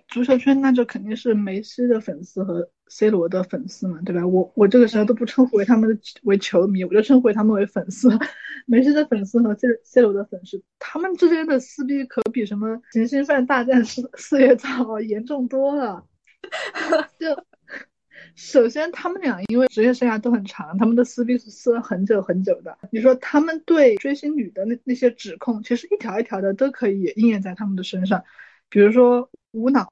[0.09, 4.27] 足球圈那就肯定是梅西的粉丝和 C 罗的粉丝嘛，对吧？
[4.27, 8.09] 我我这个时候都不称呼为他们为球迷，我就称呼他们为粉丝。
[8.67, 16.05] 梅西的粉丝和 C C 罗的粉丝，他们之间的撕逼可比什么行星饭大战四四叶草严重多了。
[17.17, 17.35] 就
[18.35, 22.77] 首先他们俩因为职业生涯都很长，他们的撕逼是撕了很久很久的。
[22.91, 28.23] 你说他们对追星女的那那些指控，其实一条一条的都可以应验在他们的身上，
[28.69, 29.29] 比如说。
[29.55, 29.87] 无脑，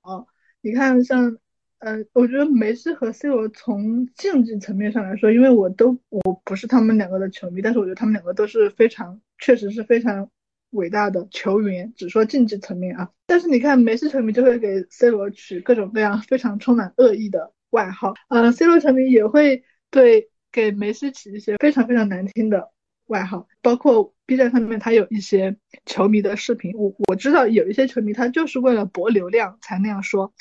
[0.62, 1.38] 你看像，
[1.78, 10.32] 嗯，我觉得梅西和 C 罗从竞技层面上来说，因为我都我不是他们两个的球迷，但是我觉得他们两个都是非常，确实是非常
[10.72, 11.94] 伟大的球员。
[11.96, 22.72] 只说竞技层面啊，但是你看梅西球迷就会给 C 罗取各种各样非常充满恶意的外号，嗯，C 罗球迷也会对给梅西起一些非常非常难听的。
[23.08, 26.72] 外号包括 B 站上面，他有一些球迷的视频。
[26.76, 30.34] 我我知道有一些球迷他就是为了博流量才那样说，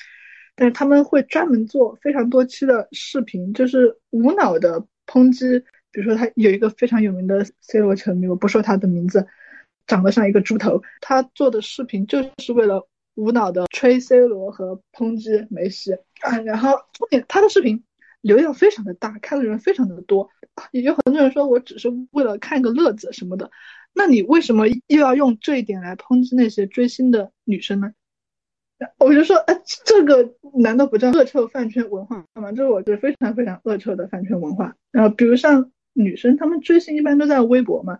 [0.54, 5.64] 但是他们会专门做非常多期的视频，就是无脑的抨击。
[5.90, 9.26] 比如说他有一个非常有名的 C 罗球迷，我不说他的名字，
[9.88, 10.80] 长得像一个猪头。
[11.00, 12.86] 他做的视频就是为了
[13.20, 16.40] 无脑的吹 C 罗和抨击梅西啊。
[16.40, 17.84] 然后重点他的视频。
[18.22, 20.28] 流量非常的大，看的人非常的多，
[20.72, 23.50] 也有很多人说我只是为了看个乐子什么的。
[23.94, 27.92] 那你为什么又要用这一点来抨击那些追星的女生呢？
[28.98, 32.52] 我就说，哎，这个难道不叫恶臭饭圈文化吗？
[32.52, 34.76] 这是我觉得非常非常恶臭的饭圈文化。
[34.90, 37.98] 然后，比如像女生，她们追星一般都在微博嘛，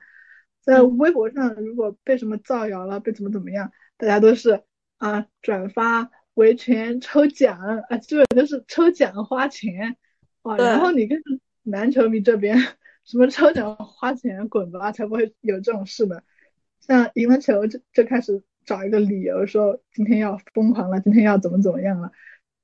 [0.61, 4.61] 在微博上如果被什么造谣了，被怎么怎么样，大家都是
[5.01, 7.59] 啊转发、维权、抽奖
[7.89, 9.97] 啊，基本都是抽奖花钱
[10.43, 10.57] 啊。
[10.57, 11.21] 然后你跟
[11.65, 12.57] 男球迷这边，
[13.05, 16.23] 什么抽奖花钱，滚吧，才不会有这种事呢。
[16.79, 18.41] 像赢了球就就开始。
[18.63, 22.13] 找一个理由说今天要疯狂了，今天要怎么怎么样了，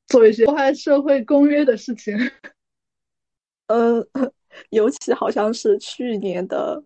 [0.07, 2.15] 做一些破坏社会公约的事情。
[3.67, 4.07] 呃，
[4.71, 6.85] 尤其好像是去年的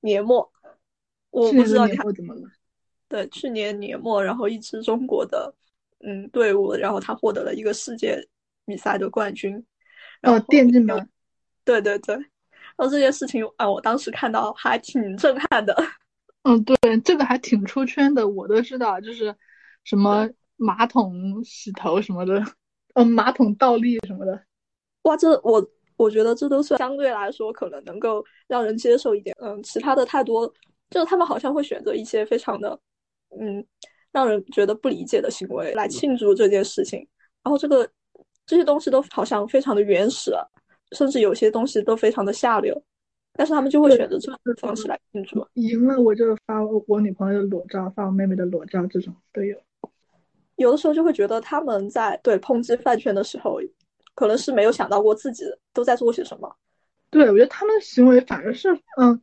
[0.00, 0.50] 年末，
[1.30, 2.48] 我不知道年末怎么了。
[3.12, 5.54] 对，去年年末，然后一支中国的
[6.00, 8.18] 嗯队伍，然后他获得了一个世界
[8.64, 9.62] 比赛的冠军。
[10.22, 10.94] 哦，电竞吗？
[11.62, 12.14] 对对对。
[12.14, 15.76] 然后这件事情啊，我当时看到还挺震撼的。
[16.44, 19.36] 嗯， 对，这个还挺出圈的，我都知道，就是
[19.84, 22.42] 什么马桶洗头什么的，
[22.94, 24.42] 嗯，马桶倒立什么的。
[25.02, 25.62] 哇，这我
[25.98, 29.36] 我觉得这都是相对来说可能能够让人接受一点。
[29.38, 30.50] 嗯，其他的太多，
[30.88, 32.80] 就是他们好像会选择一些非常的，
[33.40, 33.64] 嗯，
[34.10, 37.06] 让人觉得不理解的行为来庆祝这件事情。
[37.42, 37.88] 然后这个
[38.46, 40.32] 这些东西都好像非常的原始，
[40.92, 42.82] 甚至有些东西都非常的下流。
[43.34, 45.46] 但是他们就会选择这种方式来庆祝。
[45.54, 49.56] 赢了我就发我女朋友的裸照，发我妹妹的裸照，这种都有。
[50.56, 53.58] 有的时候就会觉得他们在对抨击饭圈的时候，
[54.14, 56.56] 可能是没有想到过自己都在做些什么。
[57.08, 58.68] 对，我觉得他们的行为反而是
[59.00, 59.18] 嗯，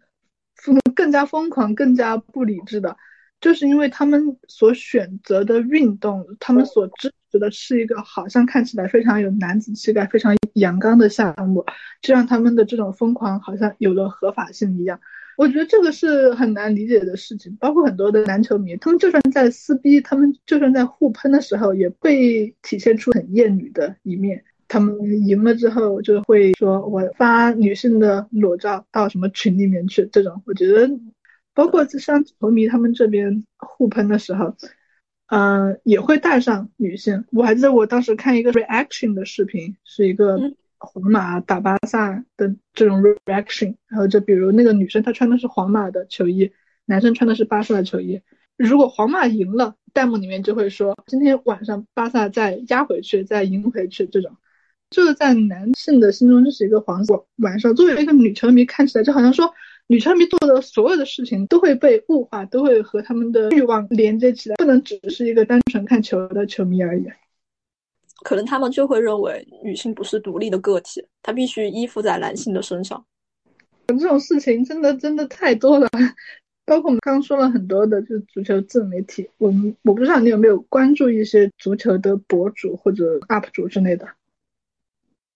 [0.96, 2.98] 更加疯狂、更加不理智的。
[3.42, 11.66] 就是因为他们所选择的运动，他们所支持的是一个好像看起来非常有男子气概、非常阳刚的项目，
[12.02, 15.00] 就让他们的这种疯狂好像有了合法性一样。
[15.38, 17.56] 我觉得这个是很难理解的事情。
[17.62, 24.44] 包括很多的男球迷，他们就算在撕逼，他们就算在互喷的时候，也会体现出很厌女的一面。
[24.68, 24.94] 他们
[25.26, 30.90] 赢了之后，就会说我发女性的裸照到什么群里面去，这种我觉得。
[31.60, 34.56] 包括就像球迷他们这边互喷的时候，
[35.28, 37.26] 嗯，也会带上女性。
[37.34, 40.40] 我还记得我当时看一个 reaction 的视频，是一个
[40.78, 43.76] 皇马打巴萨的这种 reaction。
[43.90, 46.50] 然后就比如那个女生她穿的是皇马的球衣，
[46.86, 48.22] 男生穿的是巴萨的球衣。
[48.56, 54.06] 如果皇马赢了，弹幕里面就会说今天晚上巴萨再压回去，再赢回去。
[54.06, 54.32] 这种，
[54.90, 57.76] 就是在男性的心中就是一个黄色晚上。
[57.76, 59.54] 作为一个女球迷，看起来就好像说。
[59.92, 67.08] 女球迷做的所有的事情都会被物化，都会和他们的欲望连接起来，不能只是一个单纯看球的球迷而已。
[68.24, 73.04] 可能他们就会认为女性不是独立的个体，她必须依附在男性的身上。
[73.88, 75.90] 这种事情真的真的太多了，
[76.66, 79.28] 包括我们刚说了很多的，就是足球自媒体。
[79.40, 84.08] 我们我不知道你有没有关注一些足球的博主或者 UP 主之类的。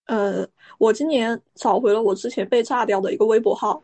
[0.06, 0.46] 呃，
[0.78, 3.82] 我今年找回了我之前被炸掉的一个微博号。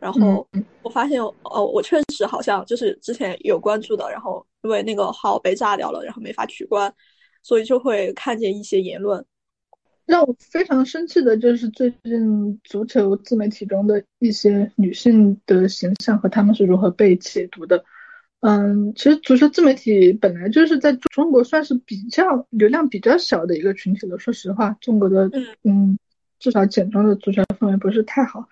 [0.00, 0.46] 然后
[0.82, 6.92] 我发现，哦，我确实好像就是之前有关注的，然后因为那个号被炸掉了，然后没法取关，
[7.42, 9.24] 所以就会看见一些言论。
[10.06, 17.84] 让我非常生气的就是最近足球自媒体中的一些女性的形象和她们是如何被解读的。
[18.40, 24.18] 嗯，其实足球自媒体本来就是在中国算是比较流量比较小的一个群体了。
[24.18, 25.28] 说实话，中国的
[25.64, 25.98] 嗯，
[26.38, 28.48] 至少简装的足球氛围不是太好。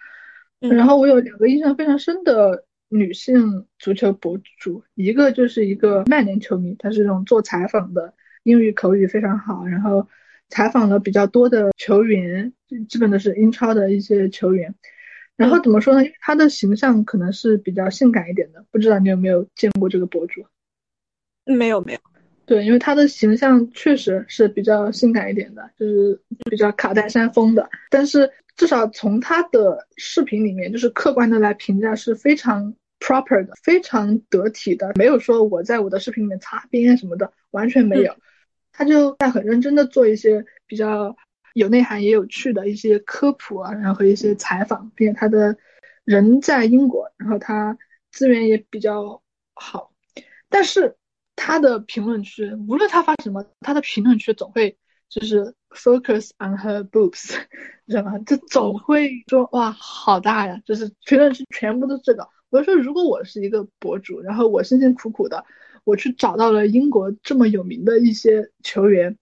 [0.59, 10.09] 然后我有两个印象非常深的女性足球博主，一个就是一个曼联球迷，她是那种做采访的，英语口语非常好，然后
[10.49, 12.53] 采访了比较多的球员，
[12.89, 14.75] 基本都是英超的一些球员。
[15.37, 16.03] 然后怎么说呢？
[16.03, 20.47] 因为她的形象可能是比较性感一点的，不知道你有没有见过这个博主？
[21.45, 21.99] 没有没有。
[22.47, 26.19] 对，因为她的形象确实是比较性感一点的，就是
[26.51, 28.31] 比较卡戴珊风的，但是。
[28.57, 38.17] 至少从他的视频里面，就是客观的来评价是非常 proper 的，非常得体的，没有说我在我的视频里面擦边什么的，完全没有。
[38.73, 41.15] 他就在很认真的做一些比较
[41.53, 45.57] 有内涵也有趣的一些科普啊，然后和一些采访，并且他的
[46.05, 47.77] 人在英国，然后他
[48.11, 49.93] 资源也比较好，
[50.49, 50.97] 但是
[51.37, 54.79] 他的评论区，无论他发什么，他的评论区总会。
[55.09, 57.39] 就是 focus on her boobs，
[57.85, 58.19] 你 知道吗？
[58.21, 60.61] 就总会说哇，好大呀！
[60.65, 62.29] 就是评论区全部都是这个。
[62.51, 65.45] 我就说，如果我是一个博主，然后我辛辛苦苦的，
[65.85, 69.17] 我去找到了英国这么有名的一些球员，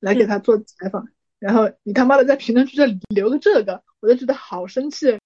[0.00, 1.08] 来给他做采访，
[1.38, 5.18] 然后你他妈的在评论区这里留个这个，我就觉得好生气。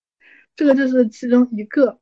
[0.56, 1.98] 这个就是其中一个。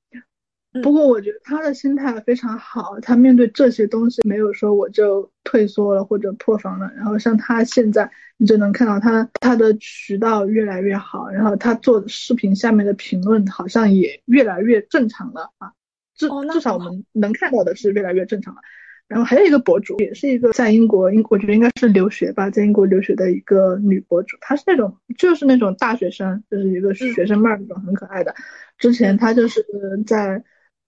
[0.80, 6.90] 不过我觉得他的心态非常好，他面对这些东西没有说我就退缩了或者破防了。
[6.96, 15.72] 然后像他现在，你就能看到他他的渠道越来越好，然后他做视频下面的评论好像也越来越正常了啊，
[16.16, 18.62] 至至少我们能看到的是越来越正常了。
[19.08, 28.34] 然后还有一个博主，也是一个在英国，英我觉得应该是留学吧，在英国留学的一个女博主，她是那种就是那种大学生，就是一个学生妹那种很可爱的。
[28.78, 29.62] 之前她就是
[30.06, 30.42] 在。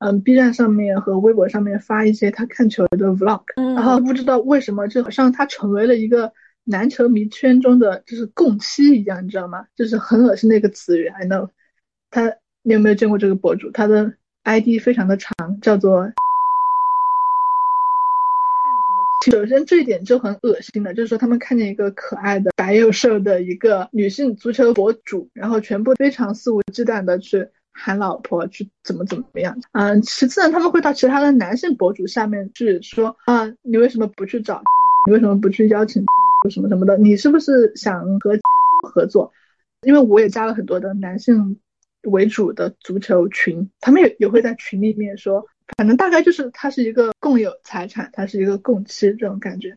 [0.04, 3.40] 嗯，B 站上面和微博上面发一些他看球的 Vlog，
[3.74, 6.30] 然后不知道为什么，就好像他成为了一个
[6.64, 9.64] 男球迷圈中的就是共妻一样，你知道吗？
[9.74, 11.06] 就是很恶心的一个词语。
[11.06, 11.48] I know，
[12.10, 13.70] 他你有没有见过这个博主？
[13.70, 15.32] 他的 ID 非常的长，
[15.62, 16.12] 叫做
[19.32, 27.48] 首先这一点就很恶心的，就是说他们看见一个可爱的白又瘦的一个女性足球博主，然后全部非常肆无忌惮的去。
[27.74, 29.58] 喊老婆去怎么怎么样？
[29.72, 34.62] 嗯，其次呢，他们会到其他的男性博主下面去说啊，你为什么不去找？
[35.06, 36.04] 你为什么不去邀请
[36.48, 36.96] 什么什么的？
[36.96, 38.38] 你是不是想和
[38.88, 39.32] 合作？
[39.82, 41.58] 因为我也加了很多的男性
[42.04, 45.44] 为主的足球群，他们也也会在群里面说，
[45.76, 49.76] 反正大概就是他是一个共有财产，他是一个共妻这种感觉。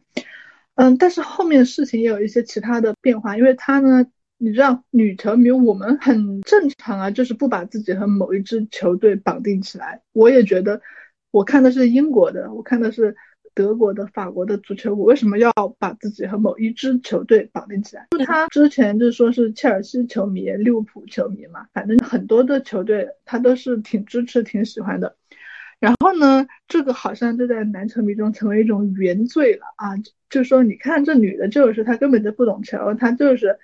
[0.75, 4.05] 嗯，但是后面事情也有一些其他的变化，因为他呢。
[4.39, 10.01] 你知道女球迷我们很正常啊，就是不把自己和某一支球队绑定起来。
[10.13, 10.79] 我也觉得，
[11.31, 13.15] 我看的是英国的，我看的是
[13.55, 18.05] 德国的、法国的足球，我为什么要把自己和某一支球队绑定起来？
[18.11, 25.15] 就他之前就说是切尔西球迷、利物浦球迷嘛，反正很多的球队他都是挺支持、挺喜欢的。
[25.79, 29.95] 然后呢，这个好像就在男球迷中成为一种原罪了啊，
[30.29, 33.57] 就说你看这女的，就是她根本就不懂球，她就是。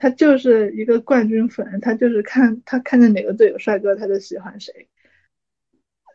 [0.00, 4.88] 他就是一个冠军粉，他就是看他看见哪个队有帅哥，他就喜欢谁，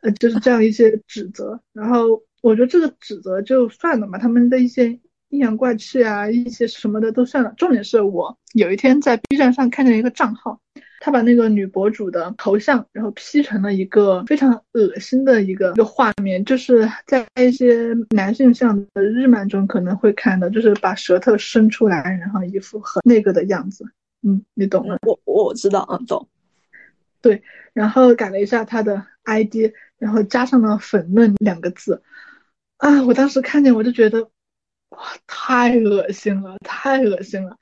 [0.02, 1.62] 呃，就是这样一些指责。
[1.72, 7.54] 然后我觉得这个指责就算了嘛，他们的一些阴阳怪气啊，一些什么的都算了。
[7.56, 10.60] 重点是我有一天在 B 站上看见一个账号。
[11.06, 23.86] 他把那个女博主的头像，然后 P 成了一个非常恶心的一个一个画面，就是在一些男性向的日漫中可能会看到，就是把舌头伸出来，然后一副很那个的样子。
[24.24, 24.98] 嗯，你懂了？
[25.04, 26.28] 我我知道，嗯，懂。
[27.22, 27.44] 对，
[27.74, 32.02] 然后改了一下他的 ID，然后加上了“粉嫩”两个字。
[32.78, 34.24] 啊，我当时看见我就觉得，
[34.90, 37.58] 哇，太恶心了，太恶心了。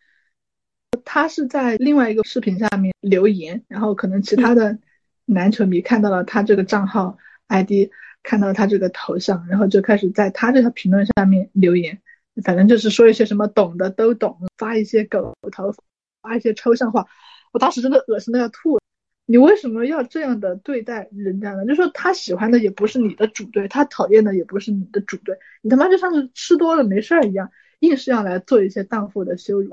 [1.05, 4.77] 他是在另外一个视频下面留言，然后可能其他的
[5.25, 7.89] 男球迷看到了他这个账号 ID，
[8.23, 12.01] 看到他这个头像，然后就开始在他这条评论下面留言，
[12.43, 15.73] 反正就是说一些什么懂的都懂，发一些狗头，
[16.21, 17.05] 发一些抽象话。
[17.51, 18.79] 我当时真的恶心的要吐。
[19.25, 21.65] 你为什么要这样的对待人家呢？
[21.65, 27.49] 就说他喜欢的也不是你的主队，他讨厌的也不是你的主队，你他妈就像是吃多了没事儿一样，
[27.79, 29.69] 硬是要来做一些荡妇的羞辱。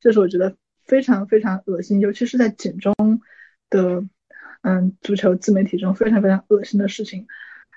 [0.00, 2.94] 这是我觉得非常非常恶心，尤其是在简中
[3.70, 4.04] 的
[4.62, 7.26] 嗯足球自媒体中非常非常恶心的事情。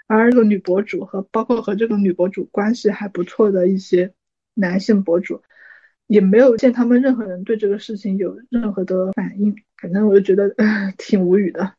[0.07, 4.13] 而这个女博主和包括和这个女博主关系还不错的一些
[4.55, 5.41] 男性博主，
[6.07, 9.55] 也没有见他们任何人对这个事情有任何的反应。
[9.77, 10.53] 反正我就觉得
[10.97, 11.75] 挺无语的。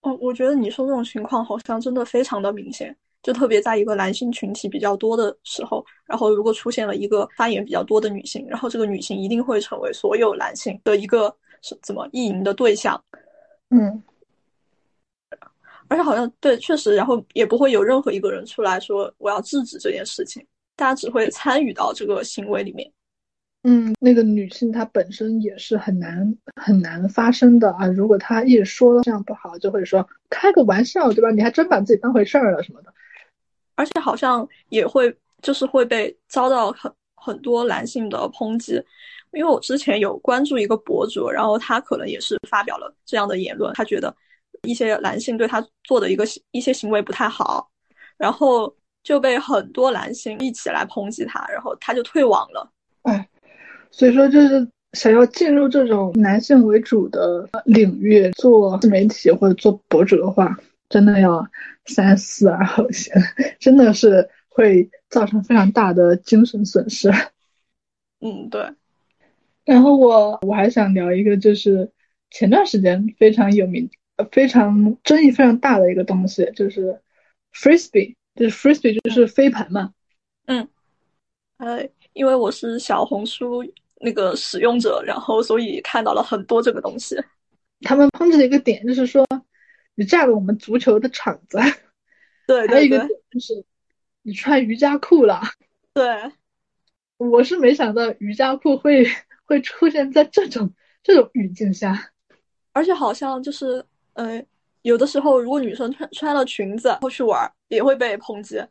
[0.00, 2.96] 哦，我觉得你说这种情况好像真的非常的明显。
[3.24, 13.02] 就特别在一个男性群体比较多的时候，然后如果出现了一个发言比较多的女性，然后这个女性一定会成为所有男性的一个是怎么意淫的对象。
[13.70, 14.02] 嗯，
[15.88, 20.46] 而且好像对，确实，然后也不会有任何一个人出来说我要制止这件事情，
[20.76, 22.92] 大家只会参与到这个行为里面。
[23.62, 31.30] 嗯，那个女性她本身也是很难很难发声的啊，如果她一说了这样不好，就会说开个玩笑，对吧？
[31.30, 32.92] 你还真把自己当回事儿了什么的。
[33.76, 38.74] 而且好像也会就是会被遭到很很多男性的抨击，
[39.32, 44.14] 因为我之前有关注一个博主，然后他可能也是发表了这样的言论，他觉得
[44.62, 47.68] 一些男性对他做的一个一些行为不太好，
[48.16, 52.70] 然后就被很多男性一起来抨击他，然后他就退网了。
[53.02, 53.28] 哎，
[53.90, 60.56] 所以说就是想要进入这种男性为主的领域做自媒体或者做博主的话。
[60.94, 61.44] 真的要
[61.86, 63.12] 三思而后行，
[63.58, 67.10] 真的是会造成非常大的精神损失。
[68.20, 68.64] 嗯，对。
[69.64, 71.90] 然后我我还想聊一个，就是
[72.30, 73.90] 前段时间非常有名、
[74.30, 77.00] 非常争议非常大的一个东西，就是
[77.52, 79.92] frisbee，就是 frisbee 就是飞盘嘛。
[80.46, 80.68] 嗯。
[81.56, 83.64] 呃，因为我是小红书
[84.00, 87.16] 那个使用者，然后所以看到了很多这个东西。
[87.80, 89.26] 他们抨击的一个点就是说。
[89.94, 91.58] 你占了我们足球的场子。
[92.46, 92.98] 对， 还有一个
[93.30, 93.64] 就是
[94.22, 95.40] 你穿瑜伽裤了。
[95.92, 96.04] 对，
[97.18, 99.06] 我是没想到瑜伽裤会
[99.44, 100.72] 会出现在这种
[101.02, 102.10] 这种语境下，
[102.72, 103.84] 而且好像就是
[104.14, 104.44] 呃，
[104.82, 108.62] 有的时候如果女生穿穿了裙子后去玩，也会被抨击。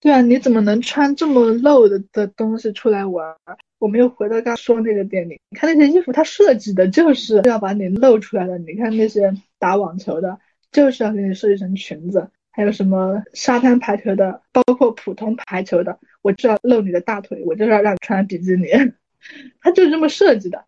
[0.00, 3.36] 对啊，你怎么能穿这么露的的东西出来玩？
[3.82, 8.56] 我们又回到刚说那个点，你看那些衣服，它设计的就是要把你露出来的。
[8.58, 10.38] 你看那些打网球的，
[10.70, 12.20] 就是要给你设计成裙子；
[12.52, 18.68] 还有什么沙滩排球的，包括普通排球的，我就要露你的大腿，我就是要让你穿比基尼，
[19.60, 20.64] 它就是这么设计的。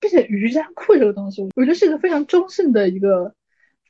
[0.00, 3.32] 并且瑜伽裤这个东西，我觉得是一个非常中性的一个，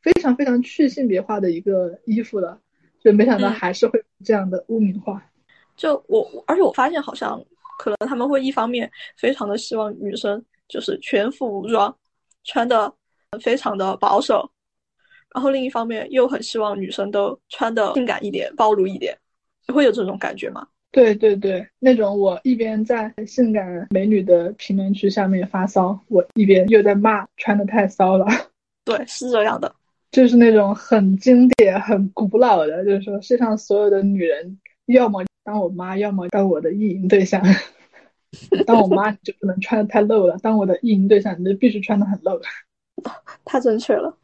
[0.03, 2.61] 非常非常去性别化的一个衣服了。
[3.03, 5.25] 就没想到还是会这样的污名化。
[5.75, 7.43] 就我，而且我发现好像
[7.79, 11.97] 可能他们会一方面非常的希望女生就是全副武装，
[12.45, 12.93] 穿的
[13.41, 14.51] 非常的保守，
[15.35, 19.17] 然后另一方面又很希望女生都穿的性感一点、暴露一点，
[19.69, 20.67] 会有这种感觉吗？
[20.91, 28.27] 对对对，那种我一边在性感美女的评论区下面发骚，我一边又在骂穿的太骚了。
[28.85, 29.73] 对，是这样的。
[30.11, 37.43] 就是那种很经典、很古老的，就是说世上所有的女人，要么当我妈，要么当我的意淫对象。
[38.67, 42.39] 当我妈你就不能穿的太露了，当我的意淫对象你就必须穿的很露。
[43.47, 44.15] 太正确了。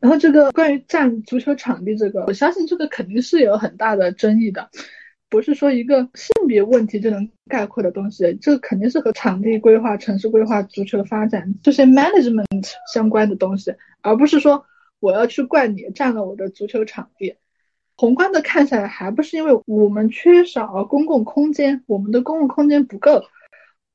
[0.00, 4.70] 然后这个关于占足球场地这个，我相信这个肯定是有很大的争议的。
[5.28, 14.64] 不是说一个性别问题就能概括的东西，这肯定是和场地规划、城市规划、足球发展这些 management 相关的东西，而不是说
[14.98, 17.36] 我要去怪你占了我的足球场地。
[17.96, 23.22] 宏观的看下来，还不是因为我们缺少公共空间，我们的公共空间不够。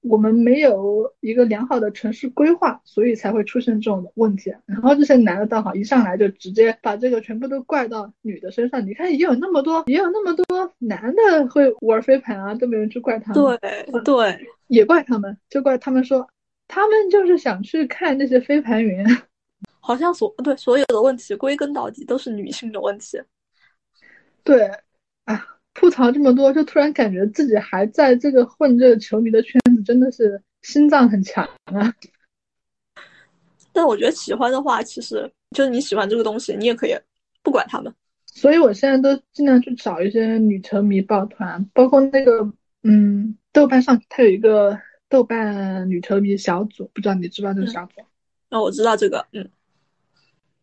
[0.01, 4.49] 我们没有一个良好的城市规划，所以才会出现这种问题。
[4.65, 8.87] 然后这些男的倒好，一上来就直接把这个全部都怪到女的身上。
[8.87, 13.59] 你看，也有那么多，也有那么多男的会玩飞盘啊，都没人去怪他们。
[13.61, 16.25] 对对，也怪他们，就怪他们说，
[16.69, 19.05] 他们就是想去看那些飞盘员。
[19.81, 23.19] 好像所对所有的问题归根到底都是女性的问题。
[24.43, 24.71] 对，
[25.25, 25.45] 啊。
[25.75, 31.93] 吐槽这么多，就突然感觉自己还在这个混这个球迷的圈子，真的是心脏很强啊。
[33.71, 36.93] 但我觉得喜欢的话，其实就是你喜欢这个东西，你也可以
[37.43, 37.93] 不管他们。
[38.25, 42.51] 所以我现在都尽量去找一些女球迷抱团，包括那个
[42.83, 44.77] 嗯，豆瓣上它有一个
[45.07, 48.01] 豆瓣女球迷小组，不知道你知不知道这个小组？
[48.49, 49.49] 哦，我知道这个，嗯。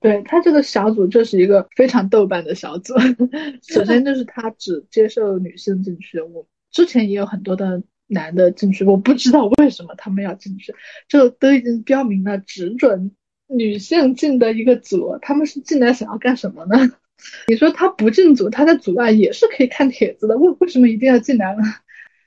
[0.07, 2.94] 对他这个小组就是一个非常豆瓣的小组。
[3.66, 10.72] 首先就是他只接受女性进去，我之前也有很多的男的进去，我不知道为什么他们要进去，
[11.09, 13.11] 就都已经标明了只准
[13.48, 16.76] 女性进的一个组，他们是进来想要干什么呢？
[17.48, 21.62] 你说他不进组，他在组外也是可以看帖子的，为为什么一定要进来呢？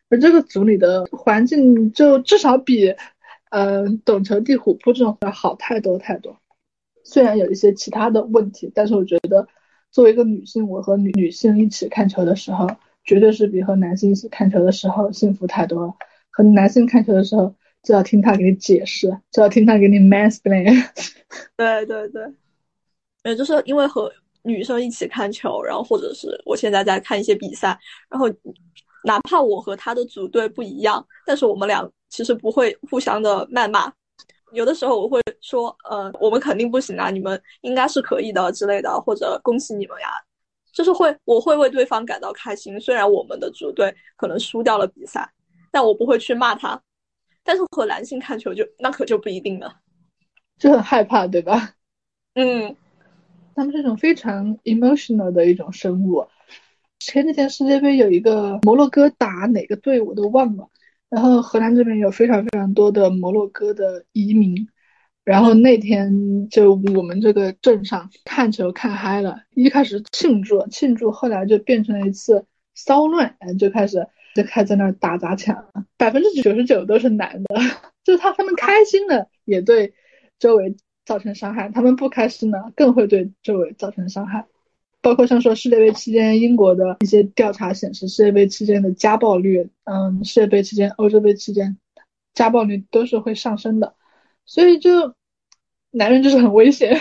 [0.10, 2.94] 而这个组里的环境就至少比，
[3.52, 6.38] 呃，懂球帝虎扑这种要好太多太多。
[7.12, 9.48] 虽然有一些其他的问题，但是我觉得
[9.92, 12.68] 作为一个女性，我和女女性一起看球的时候，
[13.04, 15.94] 绝对是比和男性一起看球的时候幸福太多了。
[16.30, 20.86] 和男性看球的时候，就要听他给你解释，就要听他给你 mansplain。
[21.58, 22.24] 对对对，
[23.24, 24.12] 呃，就是因为和
[24.44, 27.76] 女生一起看球，然后或者是我现在在看一些比赛，
[28.10, 28.30] 然后
[29.04, 33.92] 哪怕我和他的组队不一样，但是我们俩其实不会互相的谩骂。
[34.52, 40.08] 有的时候我会说，呃，我们肯定不行啊，你们应该是可以的之类的，或者恭喜你们呀，
[40.74, 42.80] 就是会我会为对方感到开心。
[42.80, 45.30] 虽然我们的主队可能输掉了比赛，
[45.72, 46.82] 但我不会去骂他。
[47.44, 49.74] 但是和男性看球就那可就不一定了，
[50.58, 51.74] 就很害怕，对吧？
[52.36, 52.76] 嗯，
[53.56, 56.28] 他们是一种非常 emotional 的一种生物。
[57.00, 60.68] 前几天世界杯有一个摩洛哥打哪个队我都忘了。
[61.10, 64.68] 然后荷兰这边有非常非常多的摩洛哥的移民，
[65.24, 72.46] 然后那天就我们这个镇上看球看嗨了，一开始庆祝庆祝，后来就变成了一次
[72.76, 75.66] 骚乱，就开始就开始在那打砸抢，
[75.98, 77.56] 百分之九十九都是男的，
[78.04, 79.94] 就是他他们开心了也对
[80.38, 84.46] 周围造成伤害，他们不开心了更会对周围造成伤害。
[85.02, 91.78] 包括像说世界杯期间，英国的一些调查显示，世界杯期间的家暴率，嗯，世界杯期间、欧洲杯期间，
[92.34, 93.96] 家暴率都是会上升的。
[94.46, 95.14] 所以就
[95.92, 97.00] 男人就是很危险。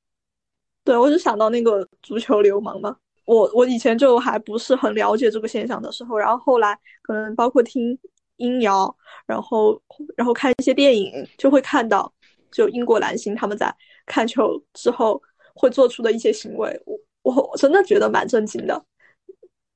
[0.84, 2.96] 对，我就想到那个足球流氓嘛。
[3.24, 7.98] 我我以前就还不是很了解这个现象的时候，然后后来可能包括听
[8.36, 8.96] 音谣，
[9.26, 9.80] 然后
[10.16, 12.12] 然后看一些电影，就会看到。
[12.52, 13.74] 就英国男性他们在
[14.06, 15.20] 看球之后
[15.54, 16.98] 会做出的一些行为，我
[17.34, 18.84] 我我真的觉得蛮震惊的，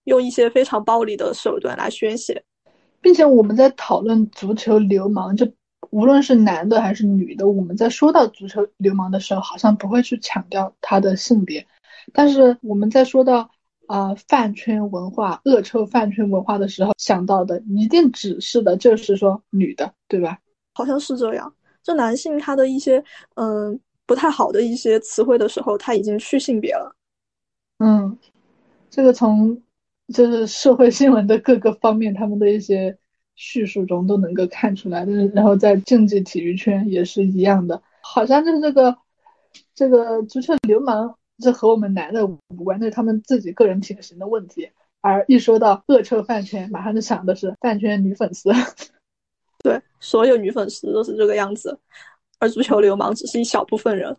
[0.04, 2.42] 用一些非常暴力的手段来宣泄，
[3.00, 5.50] 并且我们在讨论足球流氓，就
[5.90, 11.66] 无论是男的还是女的，我们在说到足球流氓的时候，好像不会去强调他的性别，
[12.12, 13.50] 但是我们在说到。
[13.90, 20.38] 啊，饭圈文化、恶臭饭圈文化的时候想到的，一定指示的就是说女的，对吧？
[20.74, 21.52] 好像是这样。
[21.82, 23.02] 就男性他的一些
[23.34, 23.76] 嗯
[24.06, 26.94] 不太好的一些词汇的时候，他已经去性别了。
[27.80, 28.16] 嗯，
[28.88, 29.60] 这个从
[30.14, 32.96] 就是社会新闻的各个方面，他们的一些
[33.34, 35.04] 叙述中都能够看出来。
[35.04, 35.12] 的。
[35.34, 38.96] 然后在竞技体育圈也是一样的，好像就是这个
[39.74, 41.16] 这个足球流氓。
[41.42, 44.68] 这和我们男的无关，那是他们自己个人品行的问题。
[45.00, 48.50] 而一说到恶臭饭圈，马上就想的是饭圈女粉丝。
[49.64, 51.78] 对，所有女粉丝都是这个样子，
[52.38, 54.14] 而足球流氓只是一小部分人。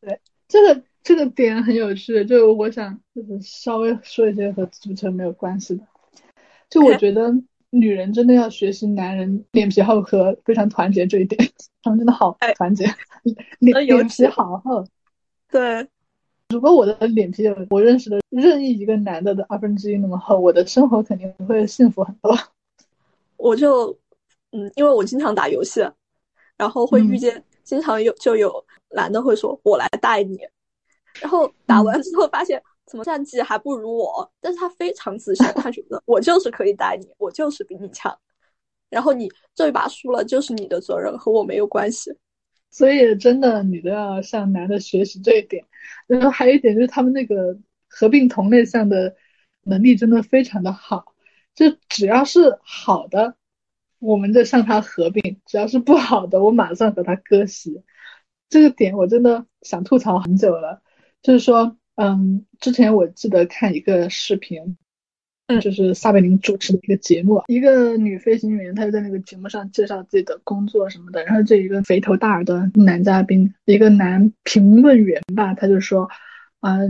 [0.00, 5.82] 对，这个这个点很有趣，就我想就是稍微说一些和足球没有关系的。
[6.68, 7.34] 就我觉得
[7.70, 11.50] 女人真的要学习男人脸皮厚和非常团结这一点，
[11.82, 12.84] 他们真的好团结，
[13.60, 14.84] 脸脸皮好厚。
[15.50, 15.88] 对。
[16.50, 22.36] 如果我的脸皮有我认识的任意一个男的的二分之一那么厚，我的生活肯定会幸福很多。
[23.38, 23.98] 我就，
[24.52, 25.80] 嗯，因为我经常打游戏，
[26.58, 30.38] 然后会遇见，经常有就有男的会说“我来带你”，
[31.20, 38.16] 然后打完之后发现怎么战绩还不如我，但是他非常自信，他觉得我就是可以带你，我就是比你强，
[38.90, 42.16] 然后你这一把输了就是你的责任，和我没有关系。
[42.70, 45.64] 所以真的，女的要向男的学习这一点。
[46.06, 47.58] 然后还有一点就是，他们那个
[47.88, 49.16] 合并同类项的
[49.62, 51.14] 能力真的非常的好。
[51.54, 53.34] 就只要是好的，
[53.98, 57.82] 我们就向他合并；只要是不好的，我马上和他割席。
[58.50, 60.82] 这个点我真的想吐槽很久了。
[61.22, 64.76] 就是说，嗯，之前我记得看一个视频。
[65.50, 71.24] 嗯，就是撒贝宁主持的一个节目，一个女飞行员，她就在那个节目上介绍自己的工作什么的。
[71.24, 76.10] 然后这一个肥头大耳的男嘉宾，一个男评论员吧，他就说，
[76.60, 76.80] 啊，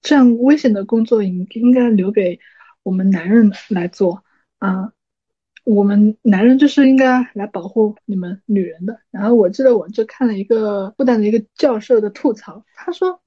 [0.00, 2.40] 这样危险的工作应应该留给
[2.82, 4.24] 我们男人来做
[4.60, 4.94] 啊，
[5.64, 8.98] 我们男人就是应该来保护你们女人的。
[9.10, 13.20] 然后我记得我就看了一个复旦的一个教授的吐槽，他说，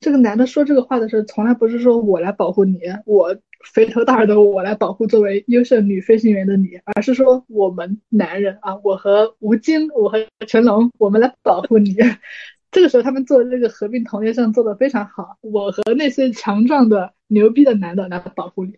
[0.00, 3.36] 这个男的说这个话的时候，从来不是说我来保护你，我。
[3.72, 11.96] 肥头大耳的我来保护作为优秀女飞行员的你，而是说我们男人啊，我和吴京，我和成龙，我们来保护你。
[12.70, 18.74] 这个时候他们做的这个合并同类项做的非常好，我和那些强壮的牛逼的男的来保护你。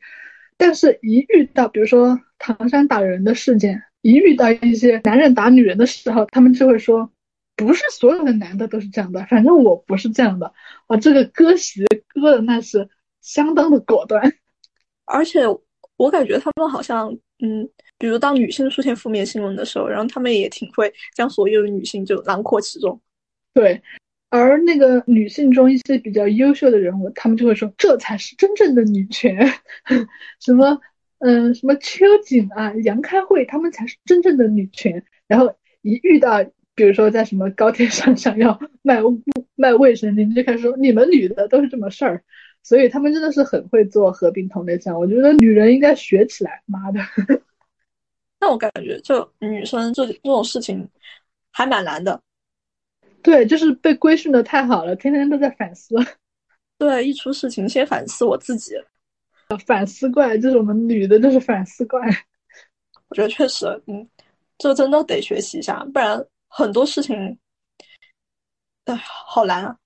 [0.56, 7.10] 但是，一遇到比如说唐山打人的事件，一遇到一些男人打女人的时候，他们就会说，
[7.58, 10.54] 不是所有的男的都是这样的，反正我不是这样的
[10.86, 10.96] 啊。
[10.96, 12.88] 这个割席割的那是
[13.20, 14.22] 相当的果断。
[15.04, 15.40] 而且
[15.96, 23.00] 我感觉他们好像，嗯，比如当女性出现负面新闻的时候，然后他们也挺会将所有的女性就囊括其中。
[23.52, 23.82] 对，
[24.30, 29.36] 而那个女性中一些比较优秀的人物，他们就会说这才是真正的女权，
[30.38, 30.78] 什么，
[31.18, 35.04] 嗯，什么秋瑾啊、杨开慧，他们才是真正的女权。
[35.26, 36.44] 然后一遇到，
[36.78, 39.00] 比如说在什么高铁上想要卖
[39.56, 42.22] 卖卫生巾，就开始说你们女的都是这么事儿。
[42.62, 46.62] 所以他们真的是很会做合并同类项，我觉得女人应该学起来。
[46.66, 47.00] 妈的，
[48.38, 50.88] 那我感觉就女生这这种事情
[51.50, 52.20] 还蛮难的。
[53.22, 55.96] 对，就是被规训的太好了，天天都在反思。
[56.78, 58.74] 对，一出事情先反思我自己。
[59.66, 62.00] 反思怪，就是我们女的，就是反思怪。
[63.08, 64.06] 我觉得确实，嗯，
[64.58, 67.38] 这真的得学习一下，不然很多事情，
[68.84, 69.78] 哎，好难啊。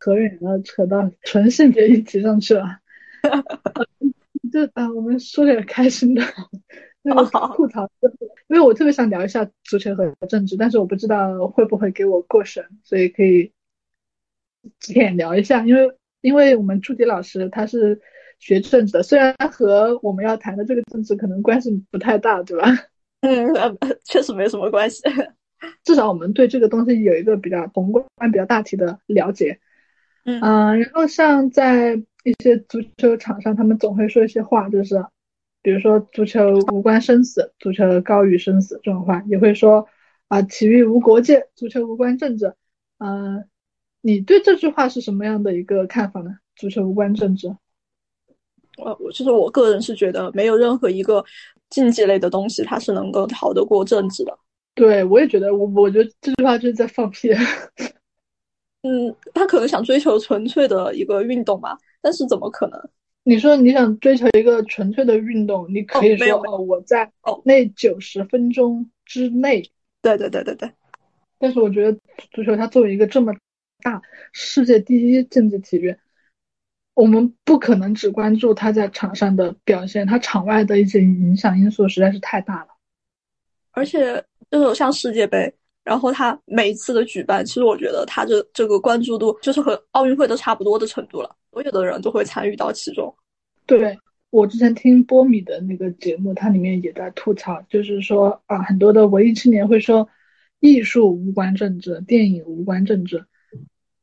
[0.00, 2.80] 扯远了，扯到纯性别议题上去了。
[4.52, 6.22] 就啊，我们说点开心的，
[7.02, 7.24] 那个
[7.54, 7.90] 吐槽。
[8.48, 13.52] 因为我特别想聊一下足球和政治，但是我不知道会不会给我过审，所以可以
[14.80, 15.64] 浅聊一下。
[15.64, 18.00] 因为因为我们朱迪老师他是
[18.38, 22.66] 学政治的，虽然和我们要谈的这个政治可能关系不太大，对吧？
[23.20, 23.52] 嗯，
[24.04, 25.02] 确实没什么关系。
[25.84, 29.58] 至少我们对这个东西有一个比较宏观、比较大体的了解。
[30.24, 31.94] 嗯，然后像在
[32.24, 35.04] 一些足球场上，他们总会说一些话，就是，
[35.62, 39.86] 比如说足球无关生死，足球高于生死这种话，也会说
[40.28, 42.54] 啊，体育无国界，足球无关政治。
[42.98, 43.48] 嗯，
[44.00, 46.38] 你对这句话是什么样的一个看法呢？
[46.56, 47.54] 足球无关政治？
[48.78, 51.24] 我我就是我个人是觉得，没有任何一个
[51.70, 54.36] 竞技类的东西，它是能够逃得过政治的。
[54.76, 57.30] 对，我也觉得，我我觉得这句话就是在放屁。
[58.82, 62.90] 嗯，他可能想追求纯粹的一个运动吧，但是怎么可能？
[63.24, 69.68] 你说你想追求一个纯粹的运动，你可以说哦我在哦那九十分钟之内。
[70.02, 70.70] 对对对对对，
[71.38, 71.98] 但是我觉得
[72.30, 73.34] 足球它作为一个这么
[73.82, 74.00] 大
[74.30, 75.96] 世界第一竞技体育，
[76.94, 82.68] 我们不可能只关注他在场上的表现，他场外的一些影响因素实在是太大了。
[83.72, 85.52] 而且就是像世界杯，
[85.84, 93.14] 然后它每一次的举办，其实我觉得它这这个关注度就是和奥运会都差不多的程度了，所有的人都会参与到其中。
[93.66, 93.98] 对，
[94.30, 100.08] 我之前听波米的那个节目，它里面也在吐槽，就是说啊，很多的文艺青年会说
[100.60, 103.24] 艺术无关政治，电影无关政治。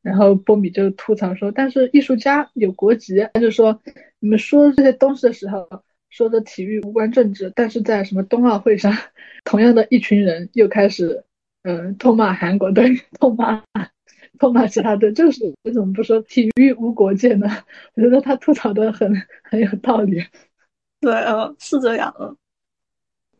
[0.02, 3.80] 然后波米就吐槽说，但是艺术家有国籍，他就说
[4.20, 5.66] 你们说这些东西的时候，
[6.14, 8.96] 说的体育无关政治，但是在什么冬奥会上，
[9.42, 11.24] 同样的一群人又开始，
[11.64, 13.64] 嗯、痛骂韩国队，痛骂
[14.38, 17.48] 痛骂其他队，就是为什么不说体育无国界呢？
[17.96, 19.12] 我觉得他吐槽的很
[19.42, 20.24] 很有道理。
[21.00, 22.36] 对，嗯，是这样，嗯，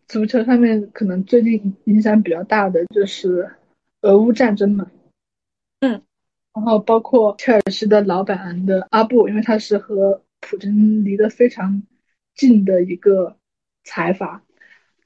[0.08, 3.48] 足球上面可能最近影响比较大的就是
[4.00, 4.90] 俄乌战争嘛，
[5.78, 6.02] 嗯，
[6.52, 11.80] 然后包括切尔西的老板的阿布，因为他是和普京离得非常
[12.34, 13.36] 近的一个
[13.84, 14.42] 财阀，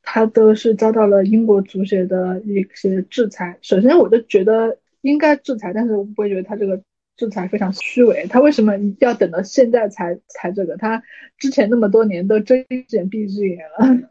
[0.03, 3.59] 他都是遭到了英国足协的一些制裁。
[3.62, 6.81] 首先，我就觉得应该制裁，但是我不会觉得他这个
[7.16, 8.26] 制裁非常虚伪。
[8.29, 10.76] 他为什么要等到现在才才这个？
[10.76, 11.03] 他
[11.37, 14.09] 之前那么多年都睁一只眼闭一只眼了。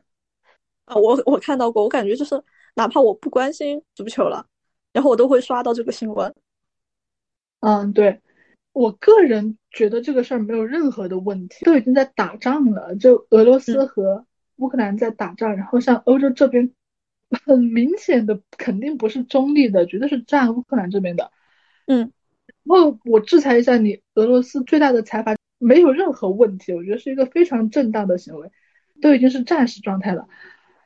[0.86, 2.42] 啊，我我看到过，我感觉就是
[2.76, 4.46] 哪怕我不关心足球了，
[4.94, 6.34] 然后我都会刷到这个新闻。
[7.62, 8.22] 嗯，对，
[8.78, 14.26] 我个人觉得这个事儿没有任何的问题，都已经在打仗了，就俄罗斯和
[14.58, 16.72] 乌克兰在打仗，然后像欧洲这边，
[17.46, 21.32] 很明显的肯定不是中立的，绝对是站乌克兰这边的。
[21.88, 22.12] 嗯，
[22.64, 28.52] 然后我制裁一下你，俄罗斯最大的财阀没有任何问题，我觉得是一个非常正当的行为，
[29.02, 30.28] 都已经是战时状态了。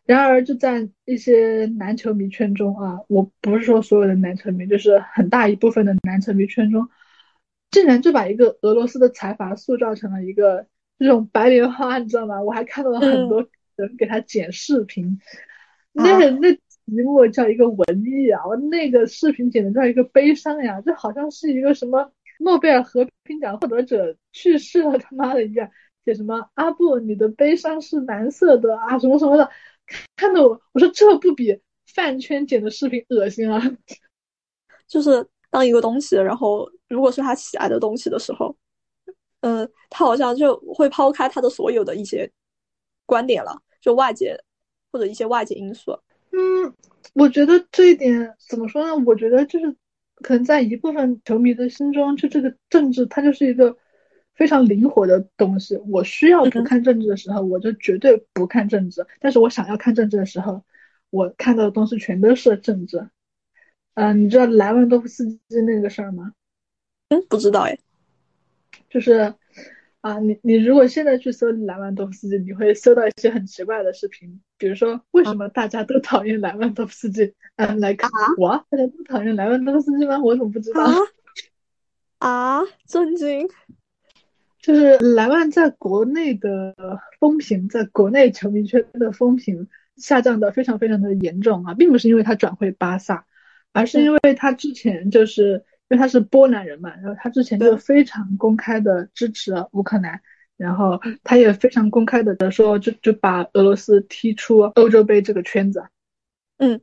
[0.05, 6.87] 然而，就在一些男球迷圈中啊，我不是说所有的男球迷，就是很大一部分的男球迷圈中，
[7.71, 10.67] 竟然就把一个俄罗斯的财阀塑造成了一个
[10.99, 12.41] 这种白莲花，你知道吗？
[12.41, 15.19] 我还看到了很多人给他剪视频，
[15.93, 16.61] 那那题
[17.03, 25.69] 目叫一个文艺啊，我那个视频简直叫一个悲伤呀，就好像是一个什么诺贝尔和平奖获得者去世了他妈的一样，
[26.03, 29.49] 写什么阿布你的悲伤是蓝色的啊什么什么的。
[30.15, 31.59] 看得我，我说这不比
[31.93, 33.61] 饭圈剪的视频恶心啊！
[34.87, 38.55] 就是当一个东西，然后如果是他喜爱的东西的时候，
[39.39, 42.29] 嗯，他好像就会抛开他的所有的一些
[43.05, 44.37] 观点了，就外界
[44.91, 45.97] 或者一些外界因素。
[46.31, 46.73] 嗯，
[47.13, 49.03] 我觉得这一点怎么说呢？
[49.05, 49.75] 我觉得就是
[50.17, 53.75] 可能在一部分球迷的心中，就这个政治它就是一个
[54.35, 55.75] 非常灵活的东西。
[55.89, 60.63] 我需要不看政治的时候，我就绝对不看政治；但是我想要看政治的时候，
[61.09, 63.09] 我看到的东西全都是政治。
[63.95, 66.31] 嗯，你知道莱万多夫斯基那个事儿吗？
[67.11, 67.77] 嗯，不知道哎。
[68.89, 69.33] 就是
[70.01, 77.33] 啊，你你如果现在去搜莱万多夫斯基，你会搜到一些很奇怪的视频，比如说为什么大家都讨厌莱万多夫斯基？
[77.57, 80.17] 嗯，来看我，大家都讨厌莱万多夫斯基吗？
[80.19, 80.85] 我怎么不知道？
[82.17, 83.47] 啊， 震惊！
[84.61, 86.75] 就是莱万在国内的
[87.19, 93.25] 风评，在国内球迷圈的风评下降的非常非常的严重啊，并不是因为他转会巴萨，
[93.73, 100.21] 而是因为他之前就是因为他是波兰人嘛，然后他之前就非常公开的支持乌克兰，
[100.55, 105.83] 然后他也非常公开的说就就把俄罗斯踢出欧洲杯这个圈子。
[106.59, 106.79] 嗯，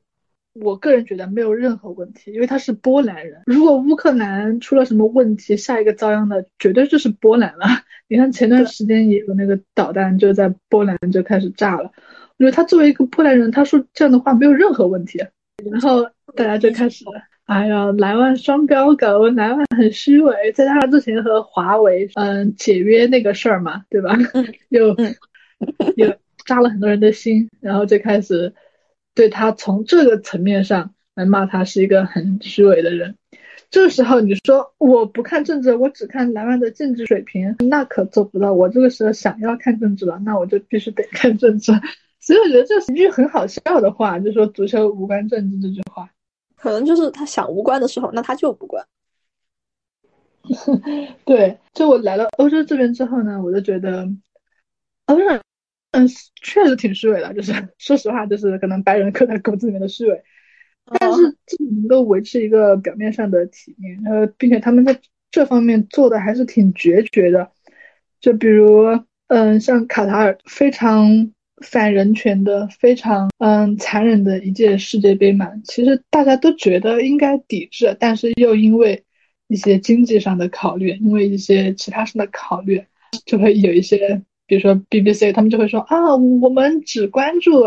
[0.52, 3.44] 我个人觉得没有任何问题，因为他是波兰人。
[3.46, 7.64] 如果乌克兰出了什么问题，下一个遭殃的绝对就是波兰了。
[8.08, 11.90] 你看前段时间也有那个导弹就在波兰就开始炸了，
[12.36, 15.18] 我觉得他作为一个波兰人，他说这样的话没有任何问题。
[15.70, 16.04] 然后
[16.36, 17.04] 大家就开始，
[17.48, 20.52] 哎呀，莱万双标狗，莱万很虚伪。
[20.52, 24.14] 再加上之前和华为嗯解约那个事儿嘛，对吧？
[24.68, 24.94] 又
[25.96, 28.52] 又扎了很多人的心，然后就开始
[29.14, 33.16] 对他从这个层面上来骂他是一个很虚伪的人。
[33.70, 38.52] 这个时候你说我不看政治，我只看莱万的政治水平，那可做不到。
[38.52, 41.72] 我这个时候想要看政治了，那我就必须得看政治。
[42.20, 46.10] 所以我觉得这是一句很好笑的话，就说足球无关政治这句话。
[46.58, 48.84] 可能就是他想无关的时候，那他就不关。
[51.24, 54.08] 对，就我来了欧洲这边之后呢，我就觉得，
[55.06, 55.24] 欧洲
[55.92, 56.06] 嗯，
[56.42, 57.32] 确实挺虚伪的。
[57.34, 60.22] 就是说实话，就是可能白人 刻在骨子里面的虚伪。
[60.98, 64.98] 但是这能够维持一个表面上的体面，呃，并且他们在
[65.30, 67.50] 这方面做的还是挺决绝的，
[68.20, 68.86] 就比如，
[69.26, 71.30] 嗯，像卡塔尔非常
[71.62, 79.04] 反人权的、非常嗯残忍的一届世界杯嘛，其实大家都觉得应该抵制，但是又因为
[79.48, 82.82] 一些经济上的考虑，因为一些其他上的考虑，
[83.26, 87.64] 就会有一些，比如说 BBC，他们就会说啊，我们只关注。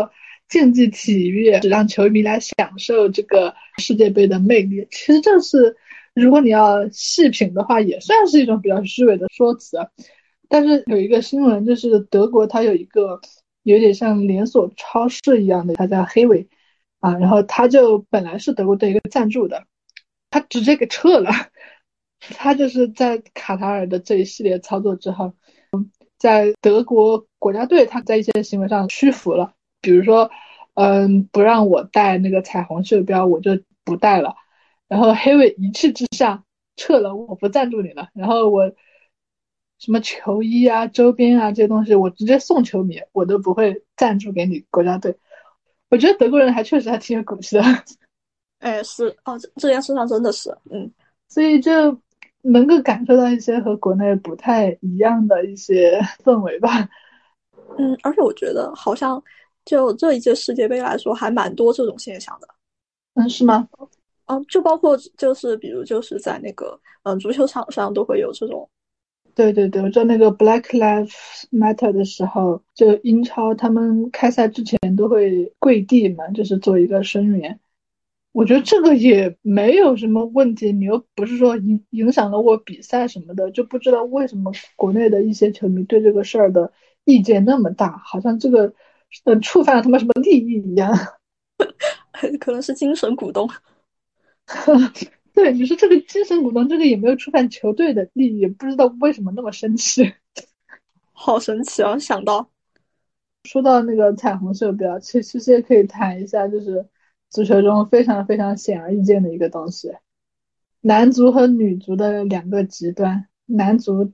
[0.48, 5.74] 竞技体育只让球迷来享受这个世界杯的魅力，其实这是
[6.14, 9.78] 如果你要细品的话，也算是一种比较虚伪的说辞。
[10.50, 13.18] 但是有一个新闻，就是德国它有一个
[13.62, 16.48] 有点像连锁超市一样的，它叫黑尾
[17.00, 19.64] 啊，然后它就本来是德国队一个赞助的，
[20.30, 21.30] 它直接给撤了。
[22.36, 25.32] 它就是在卡塔尔的这一系列操作之后，
[26.18, 29.54] 在德国国家队，它在一些行为上屈服了。
[29.80, 30.30] 比如说，
[30.74, 34.36] 嗯，不让我带那个彩虹袖标，我就不带了。
[34.86, 36.44] 然后黑尾一气之下
[36.76, 38.08] 撤了，我不赞助你了。
[38.14, 38.72] 然后我
[39.82, 45.12] 什么球衣啊、周边啊这些东西，我直接送球迷，我都不会赞助给你国家队。
[45.90, 47.62] 我觉得德国人还确实还挺有骨气的。
[48.60, 50.88] 哎，是哦，这这件事上真的是，嗯，
[51.28, 51.98] 所以就
[52.42, 56.88] 能够感受到一些和国内不太一样的一些氛围吧。
[57.76, 59.20] 嗯，而且我觉得好像。
[59.64, 62.48] 就这一届世界杯来说，还蛮多这种现象的。
[63.14, 63.68] 嗯，是吗？
[64.26, 68.68] 嗯，就包括就是比如就是在那个嗯足球场上都会有这种。
[69.34, 77.58] 对对对，我知道那个 Black Lives Matter 的时候，就英超他们开赛之前都会跪地嘛，就是做一个声援。
[78.32, 86.72] 我觉得这个也没有什么问题，你又不是说影影响了我比赛什么的，就不知道为什么国内的一些球迷对这个事儿的
[87.04, 88.72] 意见那么大，好像这个。
[89.24, 90.90] 嗯，触犯了他们什么利益一样，
[92.40, 93.46] 可能是精神股东。
[95.34, 100.12] 对，你说这个精神股东，这个也没有触犯球队的利益，不知道为什么那么生气。
[101.12, 101.98] 好神奇啊！
[101.98, 102.50] 想到
[103.44, 106.86] 说到那个彩虹袖标，其实也可以谈一下，就是
[107.30, 109.92] 足球中非常非常显而易见的一个东西，
[110.80, 114.12] 男足和女足的两个极端，男足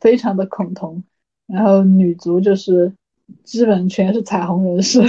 [0.00, 1.04] 非常的恐同，
[1.46, 2.92] 然后女足就是。
[3.44, 5.00] 基本全是彩虹人士，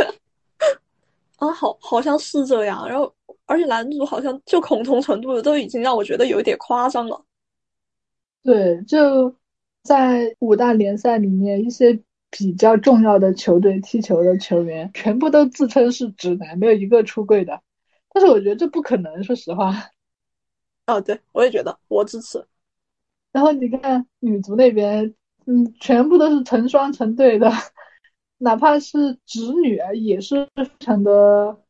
[1.36, 2.88] 啊，好，好像是这样。
[2.88, 3.14] 然后，
[3.52, 7.22] 而且男主好像就恐同程度都已经让我觉得有一点夸张了。
[8.42, 9.36] 对，就
[9.82, 12.00] 在五大联赛里面，一些
[12.30, 17.60] 比较重要的球队踢球的球员，全部都自称是直男，没有一个出柜的。
[18.10, 19.74] 但是我觉得这不可能，说实话。
[20.86, 22.42] 哦，对，我也觉得，我支持。
[23.32, 25.14] 然后你看女足那边。
[25.44, 27.50] 嗯，全部都是成双成对的，
[28.38, 31.61] 哪怕是直女也是非常的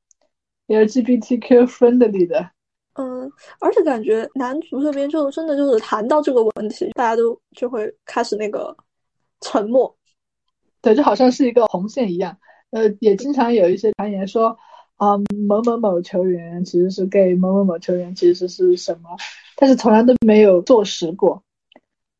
[0.72, 2.50] LGBTQ friendly 的。
[2.94, 8.76] 嗯，而且感觉男足这边就真的就是谈到这个问题，大家都就会开始那个
[9.40, 9.94] 沉默。
[10.80, 12.36] 对，就好像是一个红线一样。
[12.70, 14.56] 呃，也经常有一些传言说，
[14.96, 15.16] 啊，
[15.46, 19.10] 某某某球员其实是 gay，某某某球员其实是什么，
[19.56, 21.42] 但是从来都没有坐实过。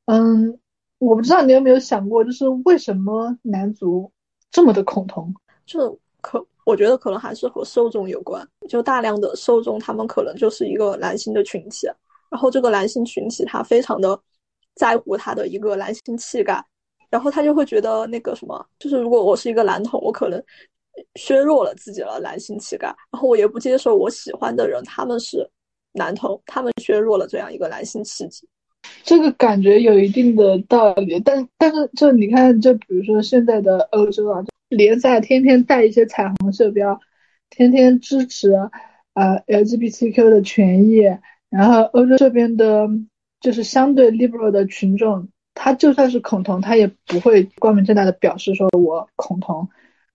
[0.06, 0.58] 嗯。
[0.98, 4.12] 我不知道你有没有想过，就是为什么男足
[4.52, 5.34] 这么的恐同？
[5.66, 8.46] 就可我觉得可能还是和受众有关。
[8.68, 11.86] 就大量的受众，他们可能就是一个男性的群体，
[12.30, 14.18] 然后这个男性群体他非常的
[14.74, 16.64] 在乎他的一个男性气概，
[17.10, 20.42] 然后他就会觉得那个什么，就是如果我是一个男同，我可能
[21.16, 25.48] 削弱了自己的男性气概，然后我也不接受我喜欢的人他们是
[25.92, 28.46] 男同，他们削弱了这样一个男性气质。
[29.04, 34.42] 这个感觉有一定的道理，但但是就你看，就比如说现在的欧洲啊，
[34.76, 37.00] 联赛天天带一些彩虹袖标，
[37.50, 38.52] 天天支持
[39.14, 41.00] 呃 LGBTQ 的权益，
[41.50, 42.88] 然后欧洲这边的，
[43.40, 49.68] 就是相对 liberal 的群众，他就算是恐同，他也不会光明正大的表示说我恐同，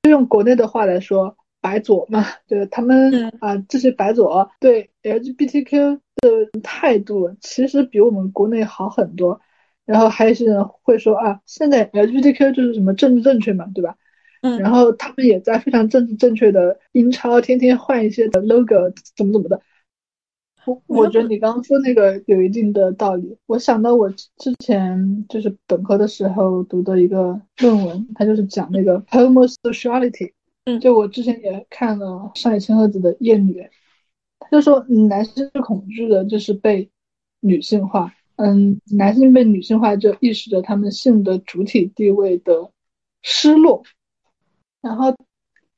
[0.04, 6.00] 就用国内的话来说，白左嘛，就是他们啊这些白左对 LGBTQ。
[6.20, 9.40] 的态度其实比我们国内好很多，
[9.86, 13.96] 然后还有些人会说啊，现在 LGBTQ 就是什么政治正确嘛，对吧？
[14.42, 18.76] 嗯，然后他们也在非常政治正确的英超天天换一些的 logo，
[19.16, 19.62] 怎么怎么的。
[20.66, 23.38] 我我觉得你刚刚说那个有一定的道理。
[23.46, 30.34] 我想到我之前就是本科的时候读的一个论文，它就是讲那个 homosexuality。
[30.66, 33.62] 嗯，就我之前也看了上野千鹤子的《厌女》。
[34.52, 36.90] 就说男性最恐惧的就是被
[37.40, 42.72] 女性化，嗯，男性被女性化就意识着他们性的主体地位的
[43.22, 43.84] 失落。
[44.82, 45.16] 然后，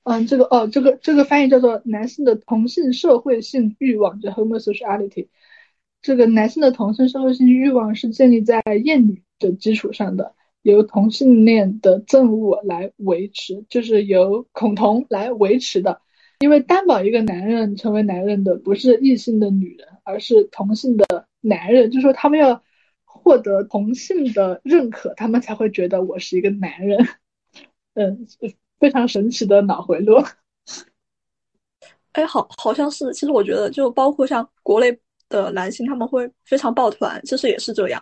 [0.04, 5.28] 嗯，这个哦，这个这个翻译叫做男性的同性社会性欲望，叫 homosexuality。
[6.02, 16.02] 这个男性的同性社会性欲望是建立在厌女的基础上的，由同性恋的憎恶来维持，就是由恐同来维持的。
[16.40, 22.64] 因为担保一个男人成为男人的不是异性的女人，而是同性的男人，就说他们要
[23.04, 27.06] 获得同性的认可，他们才会觉得我是一个男人。
[27.96, 28.26] 嗯。
[28.80, 30.16] 非常神奇的脑回路，
[32.14, 33.12] 哎，好，好像是。
[33.14, 38.02] 其实我觉得，就包括像国内的男性，他们会非常抱团，其实也是这样。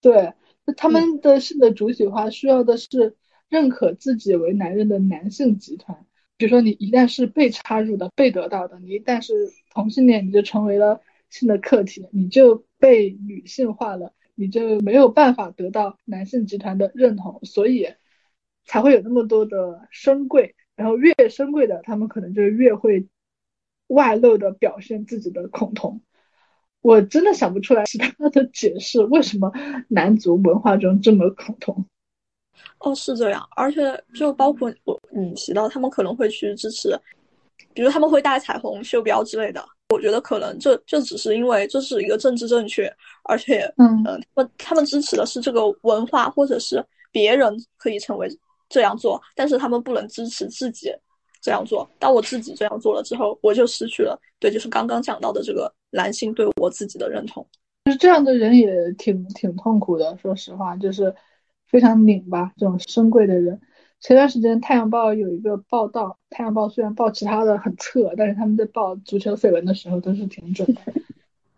[0.00, 0.32] 对，
[0.76, 3.16] 他们的性的主体化需要的是
[3.48, 6.06] 认可自己为男人的男性集团。
[6.36, 9.34] 比如说，你一旦是被插入的、被得到的，你一旦是
[9.72, 17.88] 同性恋，你就成为了性的客体，你就被女性化了，你就没有办法得到男性集团的认同，所以。
[18.64, 23.06] 才会有那么多的深贵，然后越深贵的，他们可能就越会
[23.88, 26.00] 外露的表现自己的恐同。
[26.80, 29.52] 我真的想不出来其他的解释，为什么
[29.88, 31.86] 男足文化中这么恐同？
[32.78, 36.94] 哦，是这样，而且就包括我你提到他们可能会去支持，
[37.72, 39.64] 比如他们会带彩虹袖标之类的。
[39.90, 42.92] 我觉得可能这这只是因为这是一个政治正确，
[43.24, 48.28] 而且嗯嗯，他们他们支持的是这个文化，或者是别人可以成为。
[48.74, 50.92] 这样做，但是他们不能支持自己
[51.40, 51.88] 这样做。
[52.00, 57.46] 当我自己这样做了之后，我就失去了对，就是刚刚讲到的这个男性对我自己的认同。
[57.84, 61.14] 就是这样的人也挺挺痛苦的，说实话，就是
[61.68, 62.52] 非常拧巴。
[62.56, 63.60] 这种深贵的人，
[64.00, 70.80] 前段时间《太阳报》有一个报道，《太阳报》虽然报其他的很侧，但是他们在报足球绯闻的时候都是挺准的。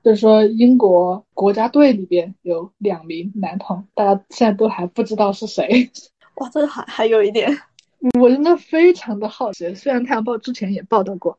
[0.05, 5.91] 就是说，英国国家队里边有两名男同，大家现在都还不知道是谁。
[6.37, 7.51] 哇，这个还还有一点，
[8.20, 9.74] 我真的非常的好奇。
[9.74, 11.39] 虽然《太阳报》之前也报道过，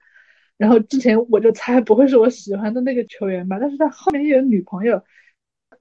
[0.57, 5.03] 然后之前我就猜不会是我喜欢的那个球员吧，但是他后面又有女朋友，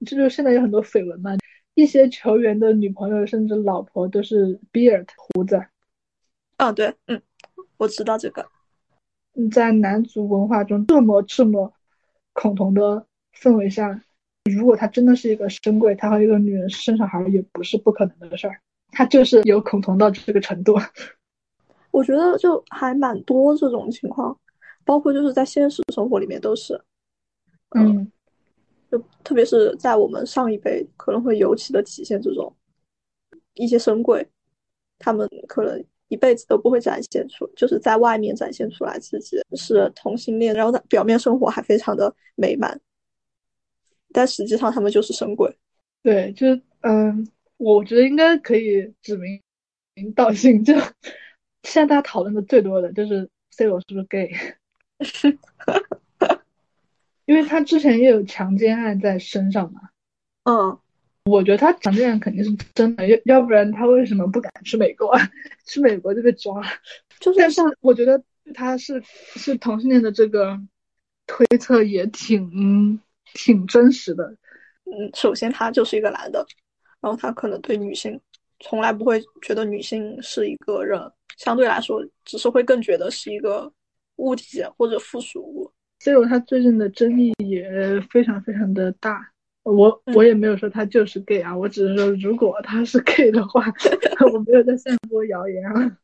[0.05, 1.31] 这就现在有很多绯闻嘛。
[1.73, 5.63] 一些球员的女朋友甚至老婆都是 beard 胡子。
[6.57, 7.21] 啊，对，嗯，
[7.77, 8.47] 我知道这个。
[9.51, 11.71] 在男足文化中这么这么
[12.33, 13.05] 恐同的
[13.39, 14.01] 氛围下，
[14.45, 18.59] 如果他真的是一个深贵，他和一个女人生小孩也不是不可能的事儿。
[18.91, 20.75] 他就是有恐同到这个程度，
[21.91, 24.35] 我觉得就还蛮多这种情况，
[24.83, 26.79] 包括就是在现实生活里面都是，
[27.75, 28.11] 嗯，
[28.91, 32.51] 就特别是在我们上一辈可能会尤其的体现这种
[33.55, 34.27] 一些深贵，
[34.97, 42.79] 他们可能一辈子都不会展现出，就是在外面展现出来自己是同性恋，然后在表面生活还非常的美满，
[44.11, 45.55] 但实际上他们就是深贵，
[46.01, 47.27] 对，就是嗯。
[47.57, 49.41] 我觉得应该可以指名
[50.15, 50.73] 道姓，就
[51.63, 54.31] 现在大家讨论的最多的就是 C 罗是不是 gay，
[57.25, 59.81] 因为他之前也有强奸案在身上嘛。
[60.43, 60.79] 嗯，
[61.25, 65.17] 我觉得他强奸案肯定是真的，要要不然他为什么不敢去美国？
[65.65, 66.61] 去美国就被抓。
[67.19, 70.57] 就是像我觉得他是是同性恋的这个
[71.25, 73.01] 推测也挺
[73.33, 74.35] 挺真实的。
[74.85, 76.45] 嗯，首先他就是一个男的。
[77.07, 78.19] 然后他可能对女性
[78.59, 80.99] 从来不会觉得女性是一个人，
[81.37, 83.71] 相对来说只是会更觉得是一个
[84.17, 85.71] 物体或者附属物。
[86.01, 87.65] C 罗他最近的争议也
[88.11, 89.21] 非常非常的大，
[89.63, 93.63] 我我也没有说他就是 gay 啊，我只是说如果他是 gay 的话，
[94.33, 95.97] 我没有在散播谣言啊，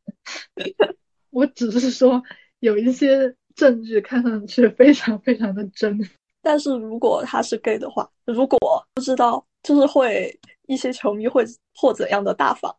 [1.31, 2.23] 我只是说
[2.61, 5.99] 有一些证据看上去非常非常的真。
[6.41, 8.57] 但是如果他是 gay 的话，如果
[8.93, 10.39] 不知道就是会。
[10.65, 11.43] 一些球迷会
[11.75, 12.73] 破怎样的大方？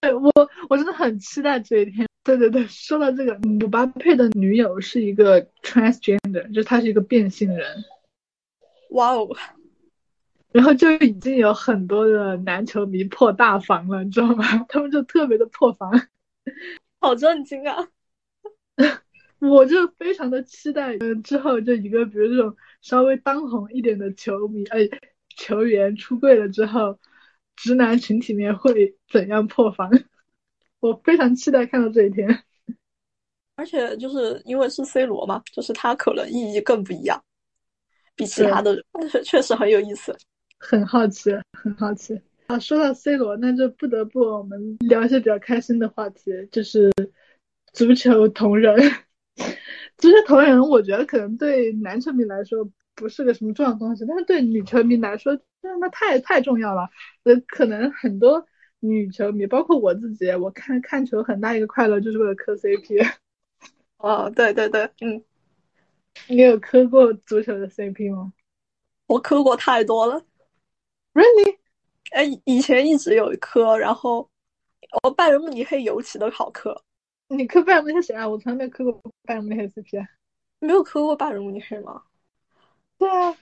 [0.00, 0.32] 对我，
[0.68, 2.06] 我真的很期待这一天。
[2.22, 7.82] 对对对，说到这个，姆巴佩的女友是一个 transgender，就她是一个变性人。
[8.90, 9.28] 哇哦！
[10.54, 14.44] 然后就已经有很多的男球迷破大防了，你知道吗？
[14.70, 15.90] 他们就特别的破防，
[17.00, 17.88] 好震惊啊！
[19.40, 24.88] 我就非常的期待，嗯，之后就一个比如这种稍微当红一点的球迷，哎。
[25.40, 26.98] 球员出柜了之后，
[27.56, 29.90] 直男群体面会怎样破防？
[30.80, 32.44] 我非常期待看到这一天。
[33.56, 37.22] 而且就是因为是 C 罗嘛，就是他可能意义更不一样，
[38.14, 40.14] 比其他的但是 确实很有意思。
[40.58, 42.58] 很好奇，很好奇啊！
[42.58, 46.92] 说到 C 罗，那就不得不我们聊一些比较开心的话题，就是
[47.72, 48.76] 足球同人。
[49.96, 52.70] 足球同人，我觉得可能对男球迷来说。
[53.00, 56.86] 不是个什么重要东西，但是对女球迷来说，真的太太重要了。
[57.24, 58.46] 呃，可能很多
[58.80, 63.10] 女球迷，包括我自己，我看看球很大一个快乐就是为了磕 CP。
[63.96, 65.24] 哦，对对对，嗯，
[66.28, 68.32] 你有磕过足球的 CP 吗？
[69.06, 70.22] 我磕过太多了。
[71.14, 71.56] Really？
[72.12, 74.28] 哎，以前一直有磕，然后
[75.02, 76.82] 我拜仁慕尼黑尤其的好磕。
[77.28, 78.28] 你磕拜仁慕尼黑谁啊？
[78.28, 80.06] 我从来没有磕过拜仁慕尼黑 CP。
[80.58, 82.02] 没有磕过拜仁慕尼黑吗？
[83.00, 83.34] 对啊。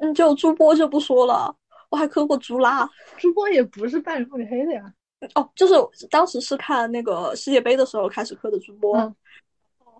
[0.00, 1.54] 嗯，就朱波就不说了，
[1.90, 2.88] 我还磕过朱拉。
[3.18, 4.92] 朱波也不是拜仁慕尼黑的呀。
[5.34, 9.14] 哦，就是当时是看那个世界杯的时候开始磕的朱波，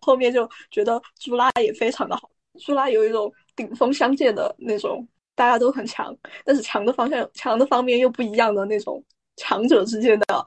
[0.00, 2.28] 后面就觉得朱拉也非常的好。
[2.58, 5.06] 朱拉有一种顶峰相见的那种，
[5.36, 9.04] 大家都很强，但是强的方向、强的方面又不一样的那种
[9.36, 10.46] 强者之间的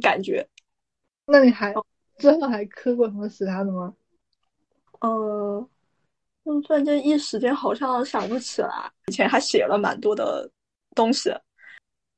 [0.00, 0.44] 感觉。
[1.26, 1.72] 那你还
[2.18, 3.94] 之后还磕过什么其他的吗？
[5.02, 5.68] 嗯。
[6.44, 8.68] 嗯，突然间一时间好像想不起来，
[9.06, 10.50] 以前还写了蛮多的
[10.94, 11.30] 东西。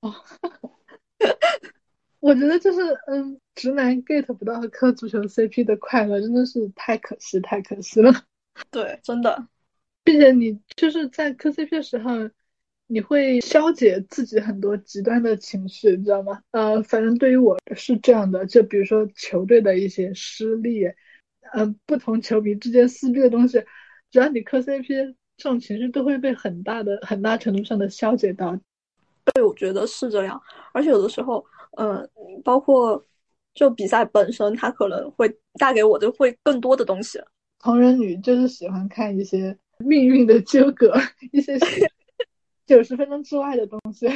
[0.01, 0.15] 哦，
[2.21, 8.13] 我觉得就是嗯，直男 get 不到磕足球 CP 的快乐，真的是太可惜，太可惜了。
[8.71, 9.47] 对，真的，
[10.03, 12.13] 并且你就是在磕 CP 的时候，
[12.87, 16.41] 你会消解自己很多极端的情绪，你知道吗？
[16.53, 20.85] 呃，反正对于我是这样的，就比如说球队的一些失利，
[21.53, 23.63] 嗯，不同球迷之间撕逼的东西。
[24.15, 24.87] 只要你磕 CP，
[25.37, 28.57] 这种情绪都会被很大的、很大程度上的消解到。
[29.25, 30.41] 对，我觉得是这样。
[30.73, 31.45] 而且有的时候，
[31.79, 32.09] 嗯，
[32.45, 33.05] 包括
[33.55, 37.21] 就比赛本身，它可能会带给我的会更多的东西。
[37.59, 40.95] 同人女就是喜欢看一些命运的纠葛，
[41.33, 41.59] 一些
[42.67, 44.07] 九十分钟之外的东西。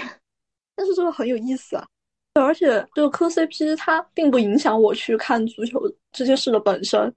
[0.76, 1.84] 但是这个很有意思啊！
[2.34, 7.12] 而且就磕 CP，它并不影响我去看足球这件事的本身。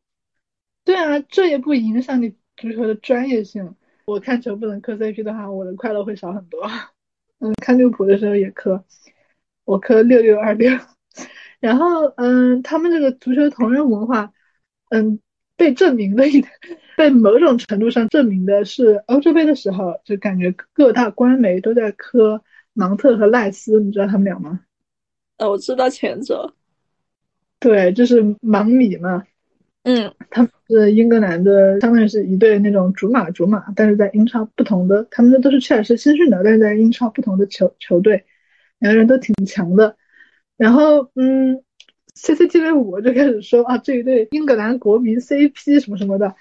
[0.83, 2.40] 对啊，这也不影响你。
[2.61, 6.61] 足球的专业性，我看球不能磕 CP 的话，我的快乐会少很多。
[7.39, 8.85] 嗯，看利物浦的时候也磕，
[9.65, 10.71] 我磕六六二六。
[11.59, 14.31] 然后，嗯，他们这个足球同人文化，
[14.89, 15.19] 嗯，
[15.57, 16.45] 被证明的一，
[16.95, 22.43] 被某种程度上证明的是欧洲杯的时候，就感觉各大官媒都在磕
[22.73, 24.59] 芒特和赖斯，你知道他们俩吗？
[25.37, 26.53] 呃，我知道前者。
[27.59, 29.23] 对，就是芒米嘛。
[29.83, 38.23] 嗯，他是英格兰的，相当于是一对那种竹马竹马，但是在英超不同的，他们的都是切尔西新训的，但是在英超不同的球球队，
[38.77, 39.97] 两个人都挺强的。
[40.55, 41.63] 然后，嗯
[42.15, 46.35] ，CCTV 五就开始说啊，这一对英格兰国民 CP 什么什么的，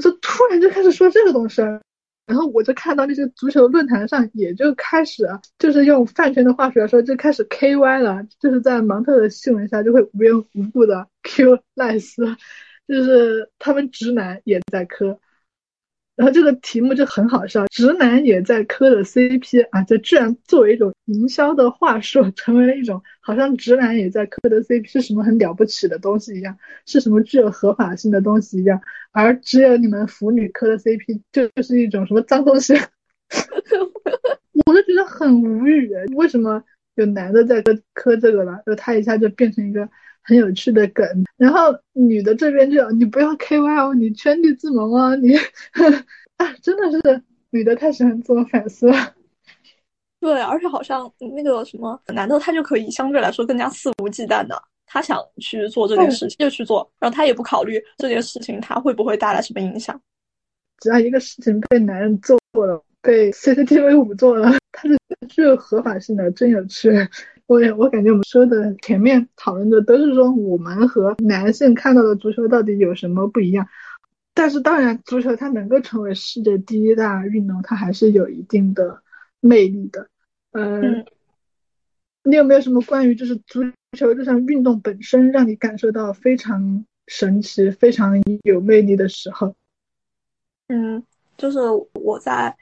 [0.00, 1.60] 就突然就开始说这个东西。
[2.26, 5.26] 然后我就看到那些足球论坛上，也就开始，
[5.58, 12.24] 就是用饭圈的话说来说，就开始 K Y 了，就是在芒特的新闻下就会无缘无故的 Q 赖斯，
[12.88, 15.20] 就是他们直男也在磕。
[16.16, 28.80] 然后这个题目就很好笑，直男也在磕的 CP 啊，这居然作为一种营销的话术，成为了一种好像直男也在磕的 CP 是什么很了不起的东西一样，是什么具有合法性的东西一样，
[29.12, 32.74] 而只有你们腐女磕的 CP 就就是一种什么脏东西，
[34.66, 36.64] 我就觉得很无语，为什么
[36.96, 39.88] 有男的在磕磕这个了，就他一下就变成一个。
[40.28, 41.06] 很有趣的梗，
[41.38, 45.34] 然后女的这边就你不要 K Y 哦，你圈地自萌啊，你
[46.36, 49.14] 啊真的是女的太喜欢自我反思了。
[50.20, 59.98] 对，而且好像那个什么男的他就可以相对来说更加肆无忌惮的，他想去做这件事情就去做，然后他也不考虑这件事情他会不会带来什么影响。
[60.80, 66.90] 只要一个事情被男人做了，被 CCTV 五做了， 它是具有合法性的，真有趣。
[67.48, 73.66] 我我感觉我们说的前面讨论的都是说我们和男性看到的足球到底有什么不一样，
[74.34, 79.02] 但是当然足球它能够成为世界第一大运动，它还是有一定的
[79.40, 80.08] 魅力的。
[80.52, 81.06] 嗯，
[82.22, 83.62] 你有没有什么关于就是足
[83.96, 89.54] 球这项运动本身让你感受到非常神奇、非常有魅力的时候？
[90.66, 91.02] 嗯，
[91.38, 91.58] 就是
[91.94, 92.54] 我在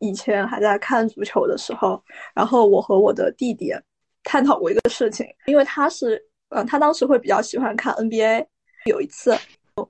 [0.00, 2.02] 以前还在看足球的时候，
[2.34, 3.72] 然后我和我的弟弟。
[4.24, 8.46] 探讨过一个事情，因为他是，嗯，他当时会比较喜欢看 NBA。
[8.86, 9.36] 有一次，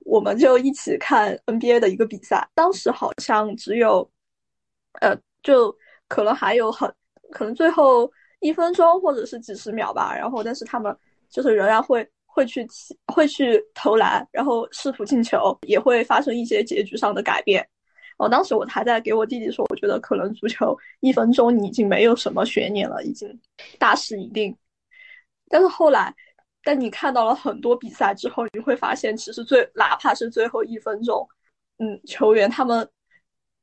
[0.05, 4.07] 我们就一起看 NBA 的一个比赛，当时好像只有，
[5.01, 5.75] 呃，就
[6.07, 6.87] 可能还有很，
[7.31, 10.15] 可能最后一分钟或者是几十秒吧。
[10.15, 10.95] 然后，但是他们
[11.27, 12.67] 就是仍然会会去
[13.07, 17.67] 会去投篮，然后试图进球，也会发生一些结局上的改变。
[18.23, 23.39] 我当时我还在给我弟弟说，我觉得可能足球一分钟你已经没有什么悬念了，已经
[23.77, 24.55] 大势已定。
[25.49, 26.13] 但是后来，
[26.63, 31.27] 但你看到了很多比赛之后，你会发现，其实最哪怕是最后一分钟，
[31.79, 32.87] 嗯，球员他们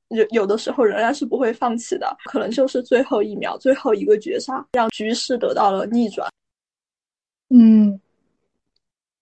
[0.08, 6.30] 有有的时候仍然是不会放弃的，可能就是最后一秒、最后一个绝杀，让局势得到了逆转。
[7.48, 8.00] 嗯，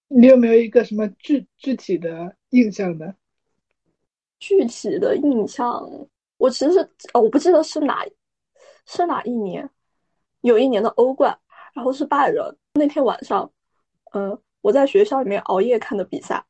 [0.09, 3.15] 你有没有一个什么具具体的印象呢？
[4.39, 5.89] 具体的印象，
[6.36, 8.05] 我其实我不记得是哪
[8.86, 9.69] 是哪一年，
[10.43, 11.36] 有一年的欧冠，
[11.74, 12.44] 然后是拜仁
[12.74, 13.51] 那天晚上，
[14.12, 16.44] 嗯，我在学校里面熬夜看的比赛，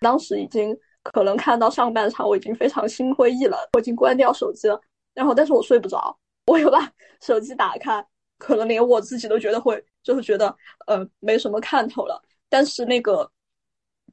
[0.00, 4.80] 当时已经可能看到上半场，我已经非常心灰意冷，我已经关掉手机了，
[5.14, 6.92] 然后但是我睡不着，我又把
[7.22, 8.04] 手机打开，
[8.38, 10.54] 可能连我自己都觉得会就是觉得
[10.86, 13.30] 呃没什么看头了，但是那个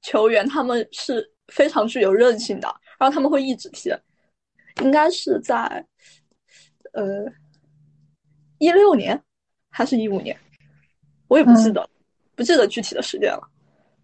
[0.02, 2.73] 球员他们是非常具有韧性的。
[3.02, 3.90] 然后他们会一直踢，
[4.84, 5.84] 应该是在，
[6.94, 7.26] 呃，
[8.60, 9.19] 一六年
[9.72, 10.38] 还是一五年，
[11.28, 11.90] 我也不记得，
[12.36, 13.41] 不记得具体的时间了，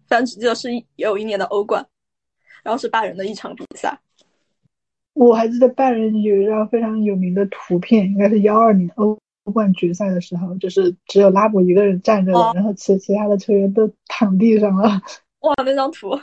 [0.08, 1.86] 反正只记得是有一年的欧冠，
[2.64, 3.96] 然后是拜仁的一场比赛。
[5.12, 9.16] 我还记得拜仁有一张非常有名的图片，应该是幺二年欧
[9.54, 15.00] 冠决赛的时候，就是只有拉姆一个人站着然后其其他的球员都躺地上了。
[15.42, 16.18] 哇，那张图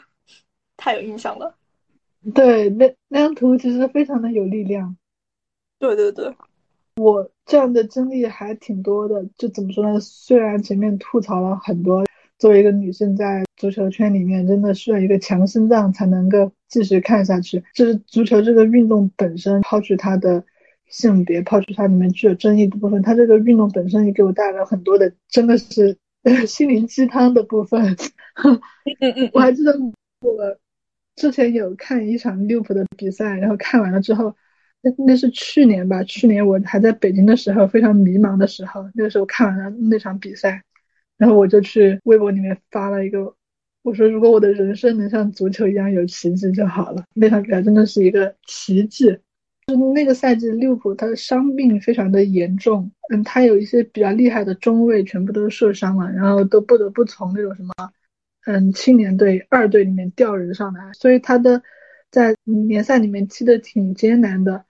[0.76, 1.56] 太有印象了。
[2.34, 4.98] 对，那那张图其实非常的有力量。
[5.78, 6.34] 对对对，
[6.96, 9.24] 我这样的经历还挺多的。
[9.38, 10.00] 就怎么说呢？
[10.00, 12.04] 虽然前面吐槽了很多，
[12.40, 17.64] 作为一个女性在足球圈里面，真的需要一个强心脏才能够继续看下去。
[17.74, 20.44] 就是足球这个运动本身，抛去它的
[20.88, 25.98] 性别，抛去它里面具有争议的部分，它这个运动本身也给我带来了很多的，真的是
[26.48, 27.96] 心灵鸡汤的部分。
[28.44, 28.60] 嗯
[29.00, 29.78] 嗯，我还记得
[30.22, 30.58] 我。
[31.16, 34.36] 之前有看一场利物浦的比赛，然后看完了之后，
[34.82, 36.04] 那那是去年吧？
[36.04, 40.62] 去年我还在北京的时候，非常迷茫的时候，那个时候看完了那场比赛，
[41.18, 43.34] 然后我就去微博里面发了一个，
[43.82, 47.04] 我说如果我的人生能像足球一样有奇迹就好了。
[47.14, 49.18] 那场比赛真的是一个奇迹。
[49.68, 57.74] 就那个赛季利物浦他的伤病非常的严重，嗯，他有一些比较厉害的中卫全部都受伤了，然后都不得不从那种什么。
[58.46, 61.62] 嗯，青年队二队里面调人上来，所以他的
[62.12, 64.66] 在联赛里面踢的挺艰难的。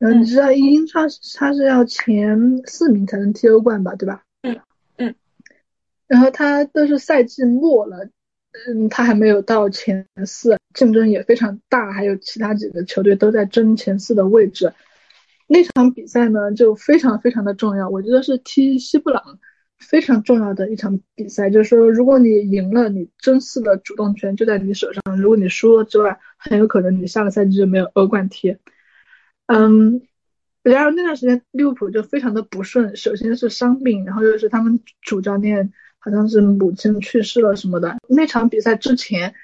[0.00, 1.02] 嗯，你知道英超
[1.38, 4.22] 他是要前四名才能踢欧冠吧，对吧？
[4.42, 4.60] 嗯
[4.96, 5.14] 嗯。
[6.06, 8.08] 然后他都是赛季末了，
[8.68, 14.72] 嗯，他还没有到前四，竞争也非常大，还有其他几个球队都在争前四的位置。
[15.46, 19.38] 那场比赛呢，就非常非常的重要，我觉得是踢西布朗。
[19.78, 28.56] 非常重要的一场比赛，就是说，如果你赢了，你争四的主动权就在你手上；如果你输了之外，很有可能你下个赛季就没有欧冠踢。
[29.46, 30.02] 嗯，
[30.62, 37.96] 然而那段时间利物浦就非常的不顺，首先是伤病，然后又是他们主教练好像是母亲去世了什么的。
[38.08, 39.34] 那场比赛之前，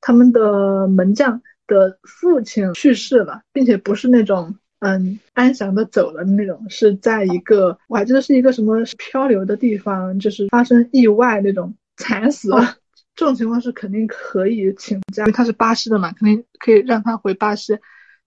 [0.00, 4.56] 他们的门将的父亲去世了，并且不是那种。
[4.80, 12.76] 嗯，安详的走了那种，是在一个我还记得是一个什么漂流的地方，就是发生意外那种惨死了。
[13.14, 17.78] 这种情况是肯定可以请假，因为他是巴西的嘛，肯定可以让他回巴西。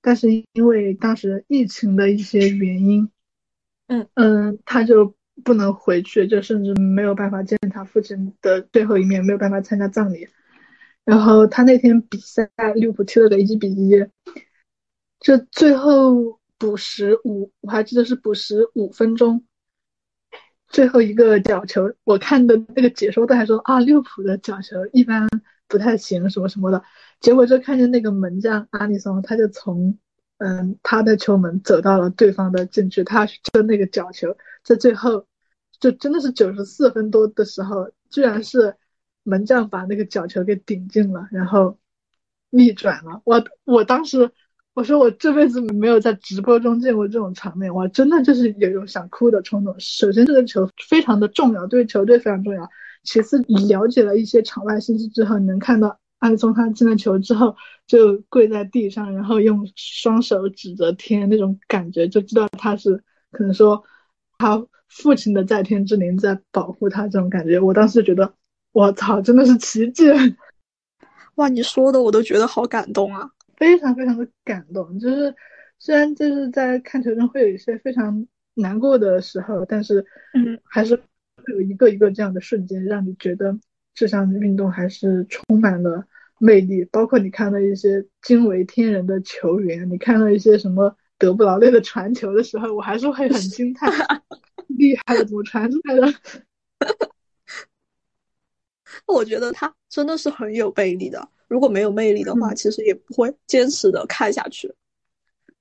[0.01, 3.07] 但是因为当时疫情的一些原因，
[3.87, 5.13] 嗯嗯，他就
[5.43, 10.27] 不能回去，就甚至没有办法见他父亲的最后一面，没有办法参加葬礼。
[11.05, 14.03] 然后他那天比赛，利物浦踢了个一比一，
[15.19, 16.38] 就最后。
[16.59, 19.45] 补时五，我还记得是补时五分钟，
[20.67, 25.27] 最后一个角球，我看的那个解说都还说啊，利物浦的角球一般
[25.69, 26.83] 不太行，什么什么的。
[27.21, 29.97] 结果就看见那个门将阿里松，他就从
[30.37, 35.25] 嗯他的球门走到了对方的禁区，他去争那个角球，在最后
[35.79, 38.75] 就真的是九十四分多的时候，居然是
[39.23, 41.79] 门将把那个角球给顶进了，然后
[42.49, 43.21] 逆转了。
[43.23, 44.29] 我我当时。
[44.79, 49.75] 我说我这辈子没有在直播中见过这种场面，我真的就是有一种想哭的冲动。
[49.77, 52.65] 首先，这个球非常的重要，对球队非常重要。
[53.03, 57.57] 其次，你了解了一些场外信息之后，你能看到安松他进了球之后
[57.87, 63.83] 就跪在地上，然后用双手指着天那种感觉，就知道他是可能说
[64.37, 67.59] 他父亲的在天之灵在保护他这种感觉。
[67.59, 68.33] 我当时觉得，
[68.71, 70.05] 我操，真的是奇迹！
[71.35, 73.29] 哇，你说的我都觉得好感动啊。
[73.59, 75.35] 非常非常的感动，就是
[75.77, 78.25] 虽然就是在看球中会有一些非常
[78.55, 81.03] 难过的时候，但是嗯，还是会
[81.53, 83.59] 有一个一个这样的瞬间，让你觉得
[83.93, 86.05] 这项运动还是充满了
[86.39, 86.85] 魅力。
[86.85, 93.91] 包括你看到一些惊为天人的球员，你看到一些什么德布劳内的传球的时候，我还是会很惊叹，
[94.67, 96.07] 厉害的，怎么传出来的？
[99.05, 101.29] 我觉得他真的是很有魅力的。
[101.49, 104.73] 如果没有魅力的话，其实也不会坚持的看下去。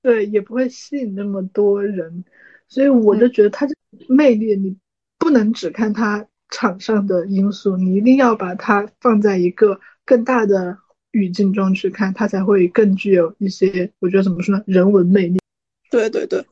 [0.00, 2.24] 对，也不会吸引那么多人，
[2.68, 3.74] 所以我就觉得他这
[4.08, 4.76] 魅力，你
[5.18, 10.78] 不能只看他场上的因素，你一定要把它放在一个更大的
[11.10, 15.40] 语境中去看，它才会更具有一些，我觉得怎么说呢，人文魅力。
[15.90, 16.44] 对对对。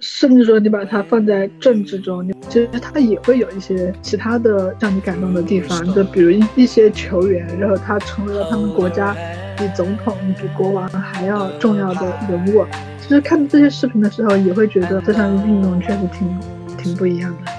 [0.00, 9.14] 甚至说你把它放在政治中，你其实它也会有一些其他的让你感动的地方，就比如一一些球员，然后他成为了他们国家
[9.56, 12.64] 比总统、比国王还要重要的人物。
[13.00, 16.40] 其实看这些视频的时候，也会觉得这项运动确实挺
[16.78, 17.52] 挺不一样的。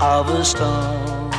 [0.00, 1.30] Of a stone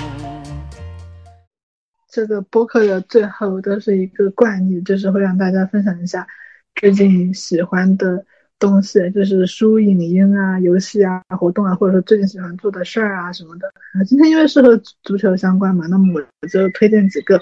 [2.09, 6.25] 这个播客的最后都是一个惯例，就是会让大家分享一下
[6.73, 8.25] 最近喜欢的
[8.57, 13.71] 东西，就是书、影音啊、游戏啊、活动啊，或者说最近喜欢做的事儿啊什么的。
[14.07, 17.39] 今天因为是和足球相关嘛，那么我就推荐几个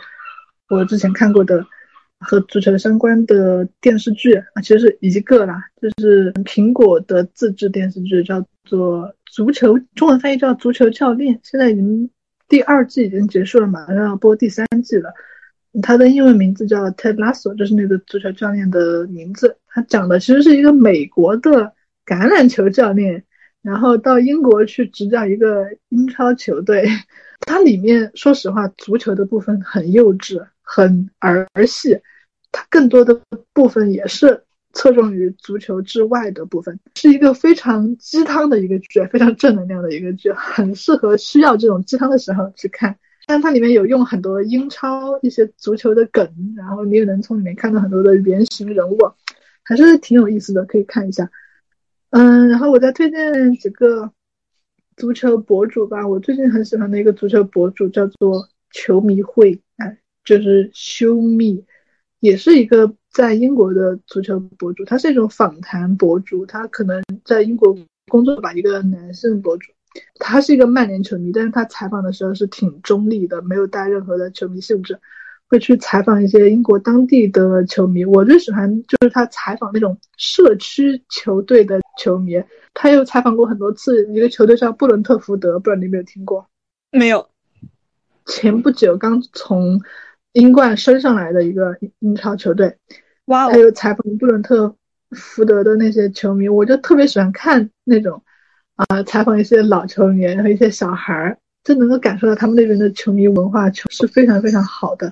[0.67, 1.65] 我之前看过的
[2.19, 9.13] 和足球相关的电视剧啊，其实是一个啦，就是苹果的自制电视剧，叫做。
[9.31, 12.09] 足球中文翻译叫足球教练，现在已经
[12.47, 15.13] 第二季已经结束了，马上要播第三季了。
[15.81, 19.57] 它的英文名字叫 Ted Lasso，就是那个足球教练的名字。
[19.67, 21.73] 他讲的其实是一个美国的
[22.05, 23.25] 橄榄球教练，
[23.61, 26.85] 然后到英国去执教一个英超球队。
[27.45, 32.01] 它里面说实话，足球的部分很幼稚，很儿戏，
[32.51, 33.21] 它更多的
[33.53, 34.41] 部分也是。
[34.77, 42.93] 侧重于足球之外的部分，是一个非常鸡汤的一个剧，非常正能量的一个剧，很适合需要这种鸡汤的时候去看。
[43.25, 48.97] 但它里面有用很多英超一些足球的梗，然后你也能从里面看到很多的原型人物，
[49.63, 51.31] 还是挺有意思的，可以看一下。
[52.09, 54.11] 嗯，然后我再推荐几个
[54.97, 56.05] 足球博主吧。
[56.05, 61.63] 我最近很喜欢的一个足球博主叫做球迷会，哎，就是 Show Me，
[62.19, 62.93] 也是一个。
[63.15, 67.73] 在英国的足球博主，他是一种访谈博主，他可能在英国
[68.11, 69.71] 工作吧，一个男性博主，
[70.15, 74.99] 他是一个曼联球迷，但是他采访的时候是挺中立的，没有带任何的球迷性质，
[75.47, 78.03] 会去采访一些英国当地的球迷。
[78.03, 82.33] 我最喜欢就是他采访那种社区球队的球迷，
[82.73, 86.45] 他又采访过很多次一个球队叫布伦特福德，不知道你有没有听过？
[86.91, 87.29] 没有，
[88.25, 89.79] 前不久刚从
[90.35, 92.75] 英冠升上来的一个英超球队。
[93.25, 93.47] 哇！
[93.49, 94.75] 还有采访布伦特
[95.11, 98.21] 福德的那些球迷，我就特别喜欢看那种，
[98.75, 105.11] 啊，采访一些老球迷和一些小孩儿，就能够感受到他们那边的球迷文化球是非常非常好的。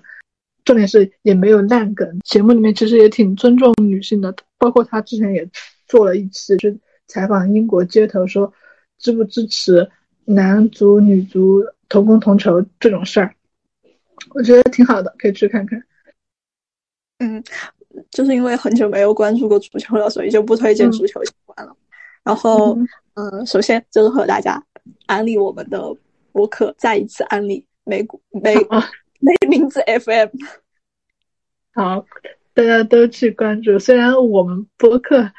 [0.65, 5.49] 重点是也没有烂梗，节目里面其实也挺尊重女性的，包括他之前也
[5.87, 6.69] 做了一期，就
[7.07, 8.53] 采访英国街头，说
[8.99, 9.89] 支不支持
[10.25, 13.33] 男足、女足同工同酬这种事儿，
[14.31, 15.83] 我觉得挺好的，可以去看看。
[17.19, 17.43] 嗯。
[18.09, 21.77] 就是因为很久没有关注过足球了，所以就不推荐足球相关了。
[22.23, 22.75] 然后，
[23.13, 24.59] 嗯，首先就是和大家
[25.05, 25.79] 安利我们的
[26.31, 28.55] 博客，再一次安利美股美
[29.21, 30.29] 美名字 FM。
[31.75, 32.03] 好，
[32.55, 33.77] 大家都去关注。
[33.77, 35.31] 虽然我们博客，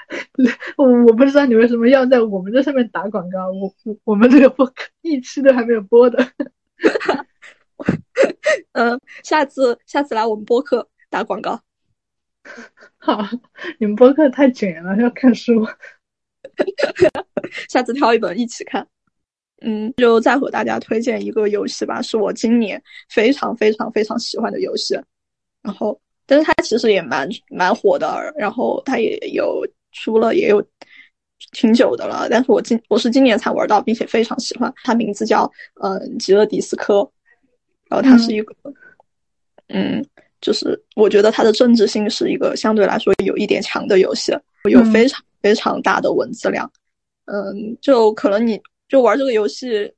[0.76, 3.50] 我我不知道你为什么要在我们这上面打广告。
[3.50, 6.24] 我我我们这个博客一期都还没有播的。
[8.72, 11.60] 嗯，下次下次来我们播客打广告。
[12.98, 13.22] 好，
[13.78, 15.66] 你们播客太卷了，要看书。
[17.68, 18.86] 下次挑一本一起看。
[19.62, 24.94] 嗯，就再和大家推荐一个游戏吧，是我今年非常非常非常喜欢的游戏。
[25.62, 30.62] 然后，但是它其实也蛮蛮火的，然后它也有出了也有
[31.52, 32.28] 挺久的了。
[32.28, 34.70] 但是我今我是今年才玩到，并且非常喜欢。
[34.82, 35.50] 它名字叫
[35.82, 37.10] 嗯极乐迪斯科，
[38.00, 38.54] 然后它是一个
[39.68, 40.04] 嗯。
[40.40, 44.30] 就是我觉得它的政治性是一个相对来说有一点强的游戏，
[44.70, 46.70] 有非常非常大的文字量。
[47.24, 49.90] 嗯，就可能你就玩这个游戏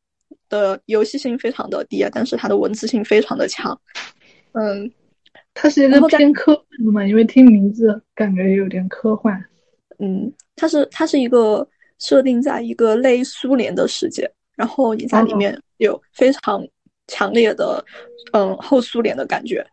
[0.49, 3.77] 的游戏性非常的低，但是它的文字性非常的强。
[4.53, 4.89] 嗯，
[5.53, 7.05] 它是一个偏科幻的嘛？
[7.05, 9.45] 因为听名字感觉有点科幻。
[9.99, 11.69] 嗯，它是它是一个
[11.99, 16.65] 设定在一个类苏联的世界，然后你在里面有非常
[17.07, 17.85] 强烈的
[18.33, 19.67] 嗯后苏联的感觉。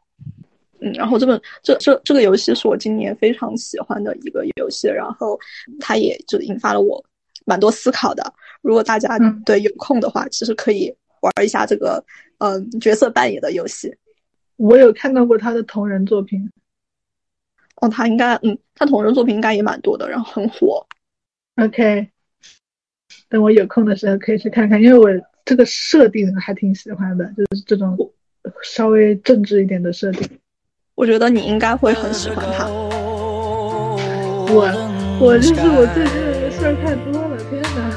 [0.79, 5.39] 嗯，然后这本这这这个游戏是我今年非常喜欢的一个游戏，然后
[5.79, 7.03] 它也就引发了我
[7.45, 8.33] 蛮多思考的。
[8.61, 12.03] 如果大家对有空的话，其实可以玩一下这个
[12.39, 13.95] 嗯角色扮演的游戏。
[14.57, 16.49] 我有看到过他的同人作品。
[17.77, 20.85] 哦，他应该，嗯，他同人作品应该也蛮多的，然后很火。
[21.55, 22.07] OK，
[23.29, 25.09] 等我有空的时候可以去看看，因为我
[25.45, 27.97] 这个设定还挺喜欢的，就是这种
[28.63, 30.39] 稍微政治一点的设定。
[30.95, 32.67] 我觉得你应该会很喜欢他。
[34.55, 34.63] 我
[35.19, 37.91] 我就是我最近的事儿太多了，天哪！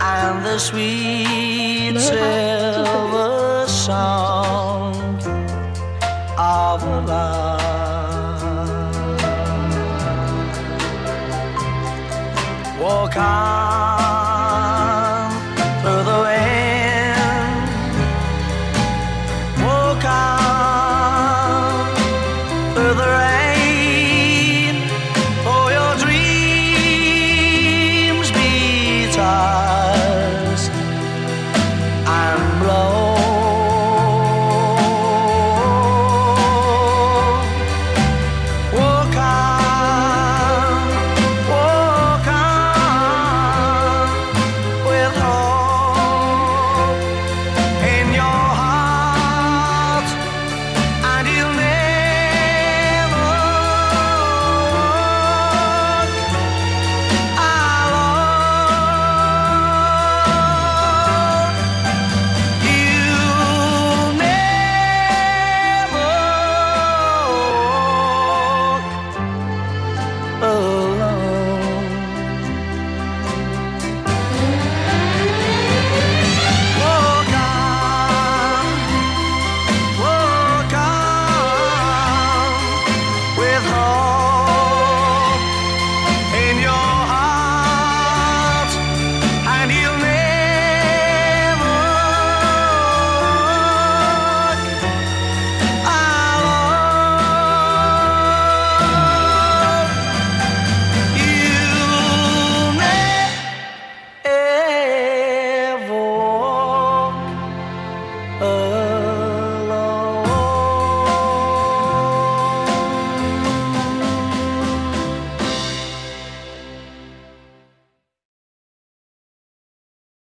[12.79, 13.96] 我看。